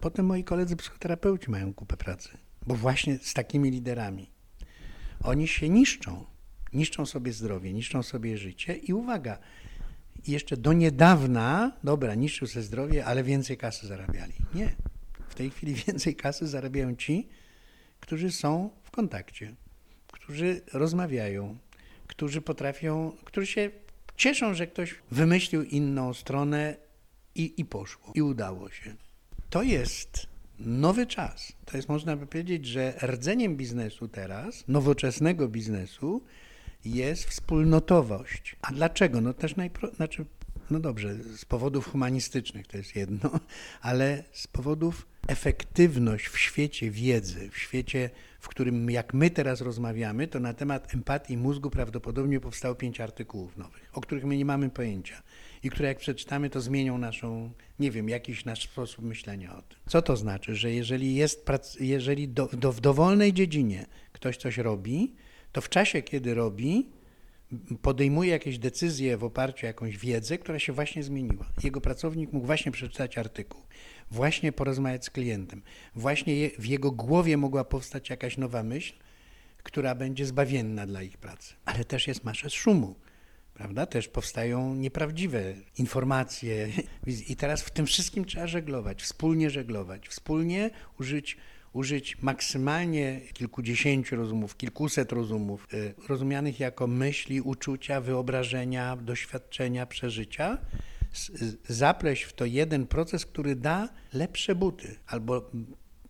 [0.00, 2.28] Potem moi koledzy psychoterapeuci mają kupę pracy,
[2.66, 4.30] bo właśnie z takimi liderami.
[5.24, 6.31] Oni się niszczą,
[6.74, 9.38] niszczą sobie zdrowie, niszczą sobie życie i uwaga,
[10.26, 14.32] jeszcze do niedawna, dobra, niszczył sobie zdrowie, ale więcej kasy zarabiali.
[14.54, 14.74] Nie.
[15.28, 17.28] W tej chwili więcej kasy zarabiają ci,
[18.00, 19.54] którzy są w kontakcie,
[20.12, 21.58] którzy rozmawiają,
[22.06, 23.70] którzy potrafią, którzy się
[24.16, 26.76] cieszą, że ktoś wymyślił inną stronę
[27.34, 28.94] i, i poszło, i udało się.
[29.50, 30.26] To jest
[30.58, 31.52] nowy czas.
[31.64, 36.22] To jest, można by powiedzieć, że rdzeniem biznesu teraz, nowoczesnego biznesu,
[36.84, 38.56] jest wspólnotowość.
[38.62, 39.20] A dlaczego?
[39.20, 39.90] No też najpro...
[39.90, 40.24] znaczy,
[40.70, 43.30] no dobrze, z powodów humanistycznych to jest jedno,
[43.80, 50.28] ale z powodów efektywność w świecie wiedzy, w świecie, w którym jak my teraz rozmawiamy,
[50.28, 54.70] to na temat empatii mózgu prawdopodobnie powstało pięć artykułów nowych, o których my nie mamy
[54.70, 55.22] pojęcia
[55.62, 59.78] i które jak przeczytamy, to zmienią naszą, nie wiem, jakiś nasz sposób myślenia o tym.
[59.86, 60.56] Co to znaczy?
[60.56, 61.46] Że jeżeli jest,
[61.80, 65.14] jeżeli do, do, w dowolnej dziedzinie ktoś coś robi,
[65.52, 66.88] to w czasie, kiedy robi,
[67.82, 71.46] podejmuje jakieś decyzje w oparciu o jakąś wiedzę, która się właśnie zmieniła.
[71.64, 73.62] Jego pracownik mógł właśnie przeczytać artykuł,
[74.10, 75.62] właśnie porozmawiać z klientem,
[75.94, 78.94] właśnie w jego głowie mogła powstać jakaś nowa myśl,
[79.62, 81.54] która będzie zbawienna dla ich pracy.
[81.64, 82.94] Ale też jest masę szumu,
[83.54, 83.86] prawda?
[83.86, 86.68] Też powstają nieprawdziwe informacje
[87.28, 91.36] i teraz w tym wszystkim trzeba żeglować, wspólnie żeglować, wspólnie użyć
[91.72, 100.58] użyć maksymalnie kilkudziesięciu rozumów, kilkuset rozumów, y, rozumianych jako myśli, uczucia, wyobrażenia, doświadczenia, przeżycia,
[101.68, 105.50] zapleść w to jeden proces, który da lepsze buty, albo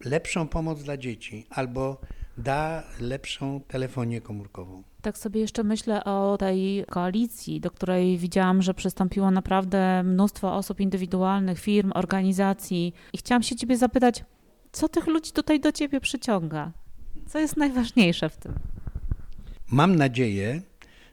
[0.04, 2.00] lepszą pomoc dla dzieci, albo
[2.38, 4.82] da lepszą telefonię komórkową.
[5.02, 10.80] Tak sobie jeszcze myślę o tej koalicji, do której widziałam, że przystąpiło naprawdę mnóstwo osób
[10.80, 12.94] indywidualnych, firm, organizacji.
[13.12, 14.24] I chciałam się Ciebie zapytać,
[14.72, 16.72] co tych ludzi tutaj do ciebie przyciąga?
[17.28, 18.54] Co jest najważniejsze w tym?
[19.70, 20.62] Mam nadzieję,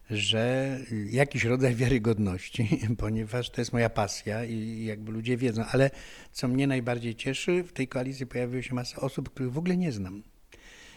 [0.10, 0.78] że
[1.10, 5.92] jakiś rodzaj wiarygodności, ponieważ to jest moja pasja i jakby ludzie wiedzą, ale
[6.32, 9.92] co mnie najbardziej cieszy, w tej koalicji pojawiło się masa osób, których w ogóle nie
[9.92, 10.24] znam.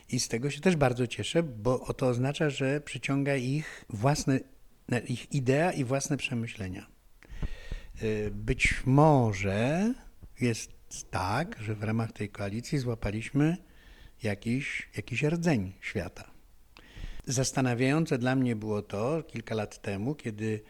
[0.09, 4.41] I z tego się też bardzo cieszę, bo to oznacza, że przyciąga ich własne,
[5.09, 6.87] ich idea i własne przemyślenia.
[8.03, 9.95] Y, być może
[10.41, 13.57] jest tak, że w ramach tej koalicji złapaliśmy
[14.23, 16.31] jakiś, jakiś rdzeń świata.
[17.27, 20.63] Zastanawiające dla mnie było to kilka lat temu, kiedy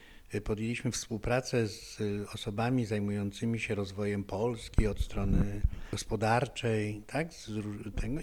[0.45, 1.99] podjęliśmy współpracę z
[2.35, 7.29] osobami zajmującymi się rozwojem Polski od strony gospodarczej, tak?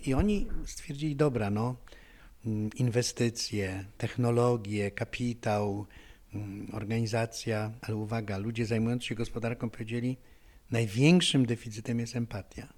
[0.05, 1.75] I oni stwierdzili, dobra, no,
[2.75, 5.85] inwestycje, technologie, kapitał,
[6.73, 10.17] organizacja, ale uwaga, ludzie zajmujący się gospodarką powiedzieli,
[10.71, 12.73] największym deficytem jest empatia.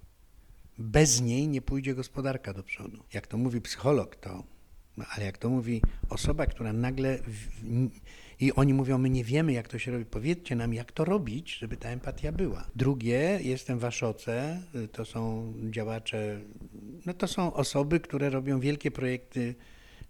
[0.78, 3.04] Bez niej nie pójdzie gospodarka do przodu.
[3.12, 4.44] Jak to mówi psycholog, to,
[4.96, 7.18] no, ale jak to mówi osoba, która nagle.
[7.18, 7.48] W,
[8.40, 10.04] i oni mówią, my nie wiemy, jak to się robi.
[10.04, 12.66] Powiedzcie nam, jak to robić, żeby ta empatia była.
[12.76, 13.84] Drugie, jestem w
[14.92, 16.40] to są działacze,
[17.06, 19.54] no to są osoby, które robią wielkie projekty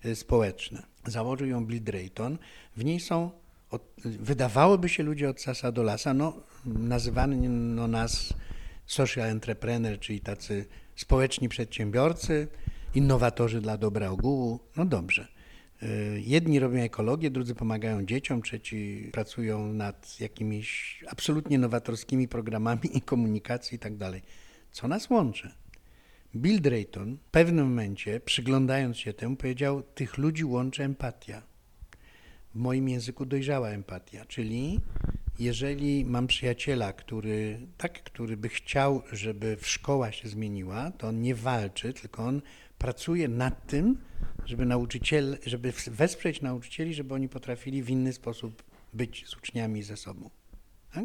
[0.05, 0.83] y, społeczne.
[1.07, 2.39] Założył ją Bill Drayton.
[2.77, 3.31] W niej są
[3.71, 8.35] od, wydawałoby się ludzie od sasa do lasa, no nazywano nas
[8.87, 12.49] social entrepreneur, czyli tacy społeczni przedsiębiorcy,
[12.95, 15.29] innowatorzy dla dobra ogółu, no dobrze.
[15.83, 23.77] Y, jedni robią ekologię, drudzy pomagają dzieciom, trzeci pracują nad jakimiś absolutnie nowatorskimi programami komunikacji
[23.77, 24.23] i tak dalej.
[24.73, 25.55] Co nas łączy?
[26.37, 31.43] Bill Drayton w pewnym momencie, przyglądając się temu, powiedział: Tych ludzi łączy empatia
[32.55, 34.81] w moim języku dojrzała empatia, czyli
[35.43, 41.35] jeżeli mam przyjaciela, który, tak, który by chciał, żeby szkoła się zmieniła, to on nie
[41.35, 42.43] walczy, tylko on
[42.79, 43.99] pracuje nad tym,
[44.47, 48.63] żeby nauczyciel, żeby wesprzeć nauczycieli, żeby oni potrafili w inny sposób
[48.93, 50.31] być z uczniami ze sobą.
[50.95, 51.05] Tak?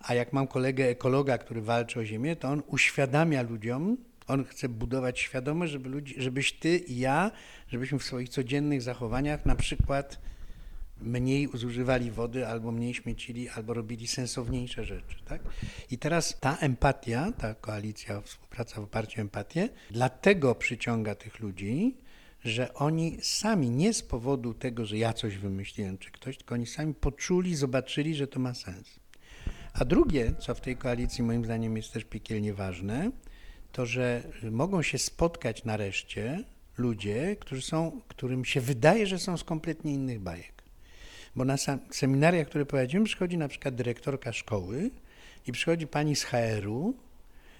[0.00, 4.68] A jak mam kolegę ekologa, który walczy o ziemię, to on uświadamia ludziom, on chce
[4.68, 7.30] budować świadomość, żeby ludzi, żebyś ty i ja,
[7.68, 10.20] żebyśmy w swoich codziennych zachowaniach na przykład
[11.02, 15.16] mniej zużywali wody, albo mniej śmiecili, albo robili sensowniejsze rzeczy.
[15.24, 15.42] Tak?
[15.90, 21.96] I teraz ta empatia, ta koalicja, współpraca w oparciu o empatię, dlatego przyciąga tych ludzi,
[22.44, 26.66] że oni sami, nie z powodu tego, że ja coś wymyśliłem, czy ktoś, tylko oni
[26.66, 29.00] sami poczuli, zobaczyli, że to ma sens.
[29.72, 33.10] A drugie, co w tej koalicji moim zdaniem jest też piekielnie ważne,
[33.72, 36.44] to że mogą się spotkać nareszcie
[36.78, 40.59] ludzie, którzy są, którym się wydaje, że są z kompletnie innych bajek.
[41.40, 41.56] Bo na
[41.90, 44.90] seminariach, które prowadziłem, przychodzi na przykład dyrektorka szkoły
[45.46, 46.94] i przychodzi pani z HR-u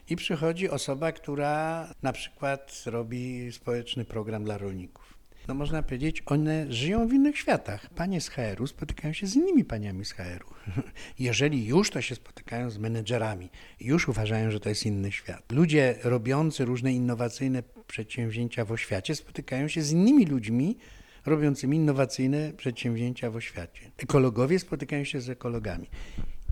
[0.09, 5.15] i przychodzi osoba, która na przykład robi społeczny program dla rolników.
[5.49, 7.91] No można powiedzieć, one żyją w innych światach.
[7.91, 10.55] Panie z HR-u spotykają się z innymi paniami z HR-u.
[11.19, 13.49] Jeżeli już, to się spotykają z menedżerami.
[13.81, 15.53] Już uważają, że to jest inny świat.
[15.53, 20.77] Ludzie robiący różne innowacyjne przedsięwzięcia w oświacie spotykają się z innymi ludźmi,
[21.27, 23.91] robiącymi innowacyjne przedsięwzięcia w oświacie.
[23.99, 25.87] Ekologowie spotykają się z ekologami.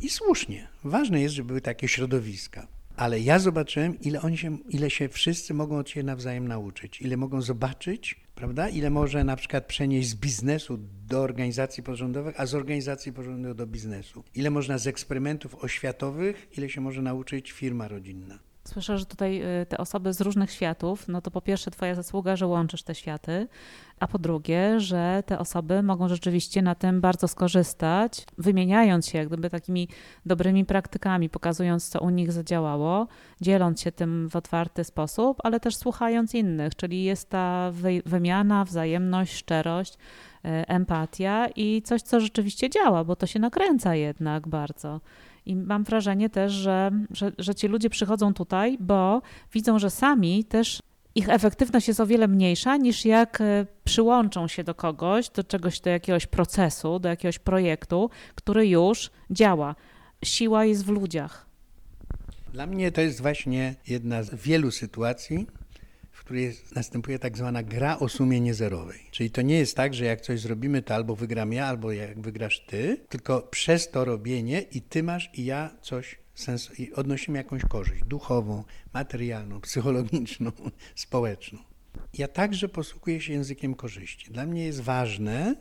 [0.03, 0.69] I słusznie.
[0.85, 2.67] Ważne jest, żeby były takie środowiska.
[2.97, 7.17] Ale ja zobaczyłem, ile oni się, ile się wszyscy mogą od siebie nawzajem nauczyć, ile
[7.17, 8.69] mogą zobaczyć, prawda?
[8.69, 13.67] Ile może na przykład przenieść z biznesu do organizacji pozarządowych, a z organizacji pozarządowych do
[13.67, 14.25] biznesu.
[14.35, 18.39] Ile można z eksperymentów oświatowych, ile się może nauczyć firma rodzinna.
[18.69, 22.37] Słyszę, że tutaj y, te osoby z różnych światów, no to po pierwsze twoja zasługa,
[22.37, 23.49] że łączysz te światy,
[24.01, 29.29] a po drugie, że te osoby mogą rzeczywiście na tym bardzo skorzystać, wymieniając się jak
[29.29, 29.89] gdyby takimi
[30.27, 33.07] dobrymi praktykami, pokazując co u nich zadziałało,
[33.41, 37.73] dzieląc się tym w otwarty sposób, ale też słuchając innych, czyli jest ta
[38.07, 39.99] wymiana, wzajemność, szczerość, y,
[40.49, 45.01] empatia i coś, co rzeczywiście działa, bo to się nakręca jednak bardzo.
[45.49, 49.23] I mam wrażenie też, że, że, że ci ludzie przychodzą tutaj, bo
[49.53, 50.83] widzą, że sami też
[51.15, 55.81] ich efektywność jest o wiele mniejsza niż jak e, przyłączą się do kogoś, do czegoś,
[55.81, 59.75] do jakiegoś procesu, do jakiegoś projektu, który już działa.
[60.25, 61.47] Siła jest w ludziach.
[62.53, 65.47] Dla mnie to jest właśnie jedna z wielu sytuacji,
[66.29, 69.01] której następuje tak zwana gra o sumie niezerowej.
[69.11, 72.21] Czyli to nie jest tak, że jak coś zrobimy, to albo wygram ja, albo jak
[72.21, 77.39] wygrasz ty, tylko przez to robienie i ty masz i ja coś sens i odnosimy
[77.39, 78.65] jakąś korzyść duchową,
[78.95, 80.53] materialną, psychologiczną,
[80.95, 81.59] społeczną.
[82.19, 84.31] Ja także posługuję się językiem korzyści.
[84.31, 85.57] Dla mnie jest ważne,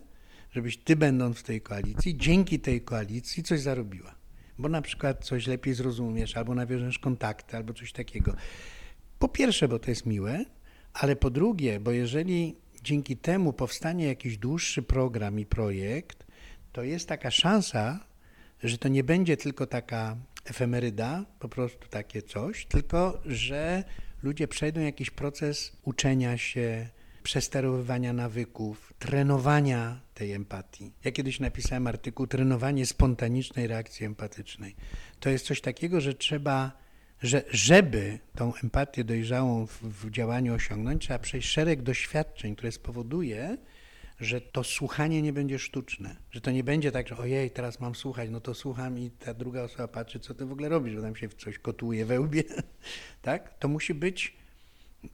[0.51, 4.15] żebyś ty będąc w tej koalicji, dzięki tej koalicji coś zarobiła.
[4.57, 8.36] Bo na przykład coś lepiej zrozumiesz, albo nawiążesz kontakty, albo coś takiego.
[9.20, 10.45] Po pierwsze, bo to jest miłe,
[10.98, 16.28] ale po drugie, bo jeżeli dzięki temu powstanie jakiś dłuższy program i projekt,
[16.72, 18.00] to jest taka szansa,
[18.64, 23.84] że to nie będzie tylko taka efemeryda, po prostu takie coś, tylko że
[24.24, 26.89] ludzie przejdą jakiś proces uczenia się,
[27.24, 30.91] przesterowywania nawyków, trenowania tej empatii.
[31.04, 34.76] Ja kiedyś napisałem artykuł Trenowanie spontanicznej reakcji empatycznej.
[35.20, 36.87] To jest coś takiego, że trzeba
[37.22, 43.57] że żeby tą empatię dojrzałą w, w, działaniu osiągnąć, trzeba przejść szereg doświadczeń, które spowoduje,
[44.20, 47.95] że to słuchanie nie będzie sztuczne, że to nie będzie tak, że ojej, teraz mam
[47.95, 51.01] słuchać, no to słucham i ta druga osoba patrzy, co ty w ogóle robisz, bo
[51.01, 52.43] tam się coś kotuje we łbie,
[53.22, 53.59] tak?
[53.59, 54.34] To musi być,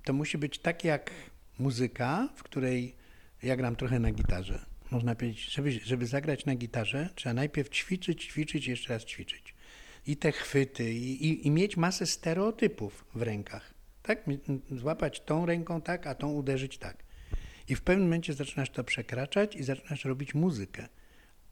[0.03, 1.11] to musi być tak jak
[1.59, 2.95] muzyka, w której
[3.43, 4.65] ja gram trochę na gitarze.
[4.91, 9.52] Można powiedzieć, żeby, żeby zagrać na gitarze, trzeba najpierw ćwiczyć, ćwiczyć, jeszcze raz ćwiczyć
[10.07, 13.73] i te chwyty, i, i, i mieć masę stereotypów w rękach.
[14.01, 14.25] Tak?
[14.71, 17.03] Złapać tą ręką tak, a tą uderzyć tak.
[17.69, 20.87] I w pewnym momencie zaczynasz to przekraczać i zaczynasz robić muzykę,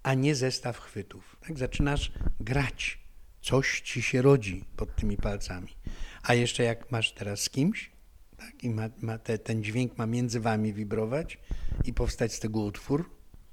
[0.04, 1.38] a nie zestaw chwytów.
[1.48, 1.58] Tak?
[1.58, 3.02] Zaczynasz grać.
[3.42, 5.76] Coś ci się rodzi pod tymi palcami.
[6.24, 7.92] A jeszcze jak masz teraz z kimś,
[8.38, 8.64] tak?
[8.64, 11.38] i ma, ma te, ten dźwięk ma między wami wibrować
[11.86, 13.10] i powstać z tego utwór.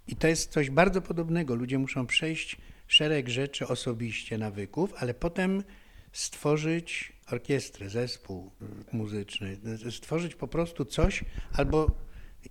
[0.06, 1.54] I to jest coś bardzo podobnego.
[1.54, 2.56] Ludzie muszą przejść
[2.88, 5.64] szereg rzeczy osobiście, nawyków, ale potem
[6.12, 8.50] stworzyć orkiestrę, zespół
[8.92, 9.58] muzyczny,
[9.90, 11.90] stworzyć po prostu coś albo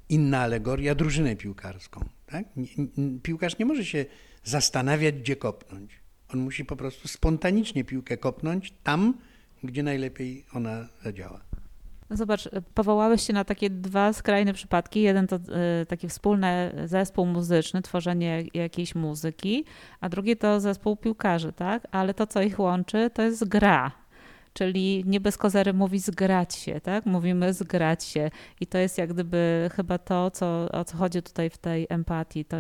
[0.09, 2.09] inna alegoria, drużynę piłkarską.
[2.25, 2.45] Tak?
[3.23, 4.05] Piłkarz nie może się
[4.43, 5.91] zastanawiać, gdzie kopnąć.
[6.33, 9.17] On musi po prostu spontanicznie piłkę kopnąć tam,
[9.63, 11.46] gdzie najlepiej ona zadziała.
[12.09, 15.01] No zobacz, powołałeś się na takie dwa skrajne przypadki.
[15.01, 19.65] Jeden to y, taki wspólny zespół muzyczny, tworzenie jakiejś muzyki,
[20.01, 21.87] a drugi to zespół piłkarzy, tak?
[21.91, 24.06] Ale to, co ich łączy, to jest gra.
[24.57, 27.05] Czyli nie bez kozery mówi zgrać się, tak?
[27.05, 28.31] Mówimy zgrać się
[28.61, 32.45] i to jest jak gdyby chyba to, co, o co chodzi tutaj w tej empatii.
[32.45, 32.57] To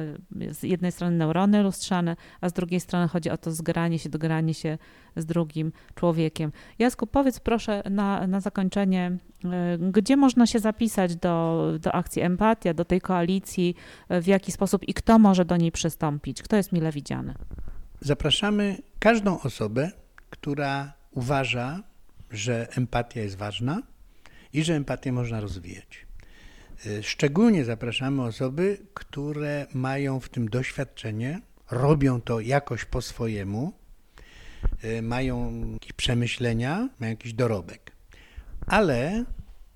[0.51, 4.53] z jednej strony neurony lustrzane, a z drugiej strony chodzi o to zgranie się, dogranie
[4.53, 4.77] się
[5.15, 6.51] z drugim człowiekiem.
[6.79, 12.73] Jasku, powiedz proszę na, na zakończenie, e, gdzie można się zapisać do, do akcji Empatia,
[12.73, 13.75] do tej koalicji,
[14.09, 16.41] e, w jaki sposób i kto może do niej przystąpić?
[16.41, 17.33] Kto jest mile widziany?
[17.99, 19.91] Zapraszamy każdą osobę,
[20.29, 21.83] która uważa,
[22.31, 23.81] że empatia jest ważna
[24.53, 26.05] i że empatię można rozwijać.
[26.85, 31.41] E, szczególnie zapraszamy osoby, które mają w tym doświadczenie,
[31.71, 33.73] robią to jakoś po swojemu,
[34.81, 37.91] e, mają jakieś przemyślenia, mają jakiś dorobek.
[38.67, 39.25] Ale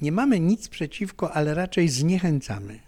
[0.00, 2.78] Nie mamy nic przeciwko, ale raczej zniechęcamy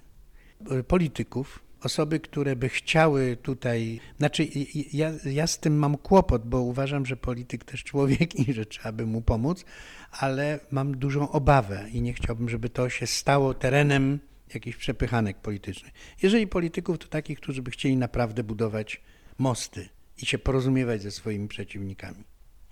[0.89, 4.01] polityków, osoby, które by chciały tutaj.
[4.19, 4.49] Znaczy,
[4.93, 8.93] ja, ja z tym mam kłopot, bo uważam, że polityk też człowiek i że trzeba
[8.93, 9.65] by mu pomóc,
[10.11, 14.19] ale mam dużą obawę i nie chciałbym, żeby to się stało terenem
[14.55, 15.93] jakichś przepychanek politycznych.
[16.23, 19.01] Jeżeli polityków, to takich, którzy by chcieli naprawdę budować
[19.39, 19.89] mosty
[20.23, 22.25] i się porozumiewać ze swoimi przeciwnikami.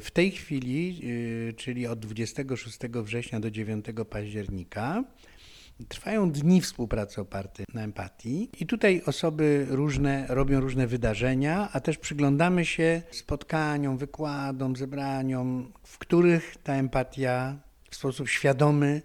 [0.00, 5.04] W tej chwili, y, czyli od 26 września do 9 października,
[5.88, 11.98] Trwają dni współpracy oparte na empatii i tutaj osoby różne robią różne wydarzenia, a też
[11.98, 17.56] przyglądamy się spotkaniom, wykładom, zebraniom, w których ta empatia
[17.90, 19.02] w sposób świadomy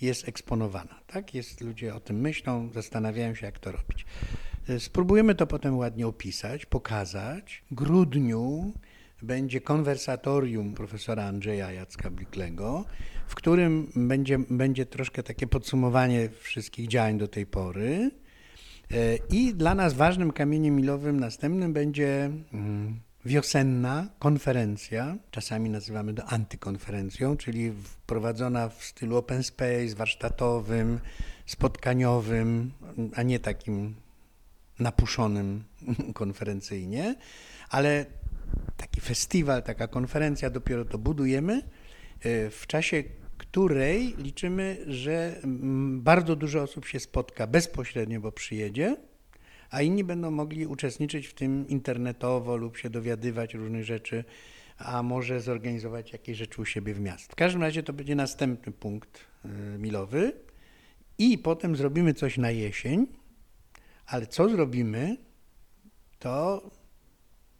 [0.00, 1.00] jest eksponowana.
[1.06, 1.34] Tak?
[1.34, 4.06] Jest, ludzie o tym myślą, zastanawiają się, jak to robić.
[4.78, 7.64] Spróbujemy to potem ładnie opisać, pokazać.
[7.70, 8.72] W grudniu
[9.22, 12.84] będzie konwersatorium profesora Andrzeja Jacka Bliklego,
[13.26, 18.10] w którym będzie, będzie troszkę takie podsumowanie wszystkich działań do tej pory.
[18.90, 26.24] E, I dla nas ważnym kamieniem milowym następnym będzie mm, wiosenna konferencja, czasami nazywamy to
[26.24, 31.00] antykonferencją, czyli wprowadzona w stylu open space, warsztatowym,
[31.46, 32.72] spotkaniowym,
[33.14, 33.94] a nie takim
[34.78, 35.64] napuszonym
[36.14, 37.14] konferencyjnie,
[37.70, 38.06] ale
[38.76, 41.62] taki festiwal, taka konferencja, dopiero to budujemy,
[42.20, 43.04] e, w czasie
[43.38, 45.40] której liczymy, że
[45.90, 48.96] bardzo dużo osób się spotka bezpośrednio, bo przyjedzie,
[49.70, 54.24] a inni będą mogli uczestniczyć w tym internetowo lub się dowiadywać różnych rzeczy
[54.78, 57.32] a może zorganizować jakieś rzeczy u siebie w miast.
[57.32, 59.48] W każdym razie to będzie następny punkt y,
[59.78, 60.32] milowy
[61.18, 63.06] i potem zrobimy coś na jesień,
[64.06, 65.16] ale co zrobimy,
[66.18, 66.62] to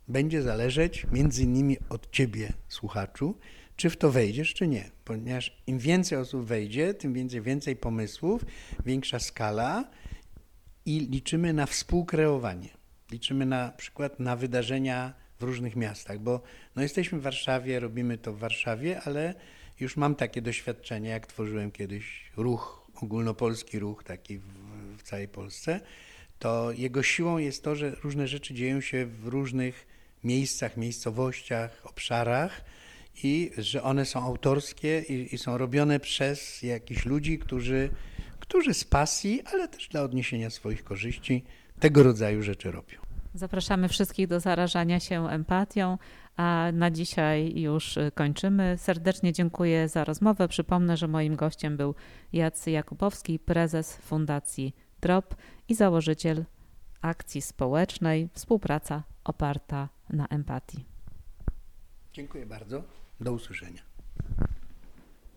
[0.08, 3.38] będzie zależeć między innymi od ciebie, słuchaczu,
[3.76, 4.90] czy w to wejdziesz, czy nie.
[5.04, 8.44] Ponieważ im więcej osób wejdzie, tym więcej, więcej pomysłów,
[8.86, 9.90] większa skala
[10.86, 12.68] i liczymy na współkreowanie.
[13.10, 16.42] Liczymy na przykład na wydarzenia w różnych miastach, bo
[16.76, 19.34] no jesteśmy w Warszawie, robimy to w Warszawie, ale
[19.80, 24.48] już mam takie doświadczenie, jak tworzyłem kiedyś ruch, ogólnopolski ruch taki w,
[24.98, 25.80] w całej Polsce,
[26.38, 29.86] to jego siłą jest to, że różne rzeczy dzieją się w różnych
[30.24, 32.64] miejscach, miejscowościach, obszarach
[33.22, 37.90] i że one są autorskie i, i są robione przez jakichś ludzi, którzy,
[38.40, 41.44] którzy z pasji, ale też dla odniesienia swoich korzyści
[41.80, 42.98] tego rodzaju rzeczy robią.
[43.34, 45.98] Zapraszamy wszystkich do zarażania się empatią,
[46.36, 48.76] a na dzisiaj już kończymy.
[48.78, 50.48] Serdecznie dziękuję za rozmowę.
[50.48, 51.94] Przypomnę, że moim gościem był
[52.32, 55.34] Jacy Jakubowski, prezes Fundacji DROP
[55.68, 56.44] i założyciel
[57.02, 60.84] akcji społecznej Współpraca oparta na empatii.
[62.12, 62.82] Dziękuję bardzo.
[63.20, 63.82] Do usłyszenia.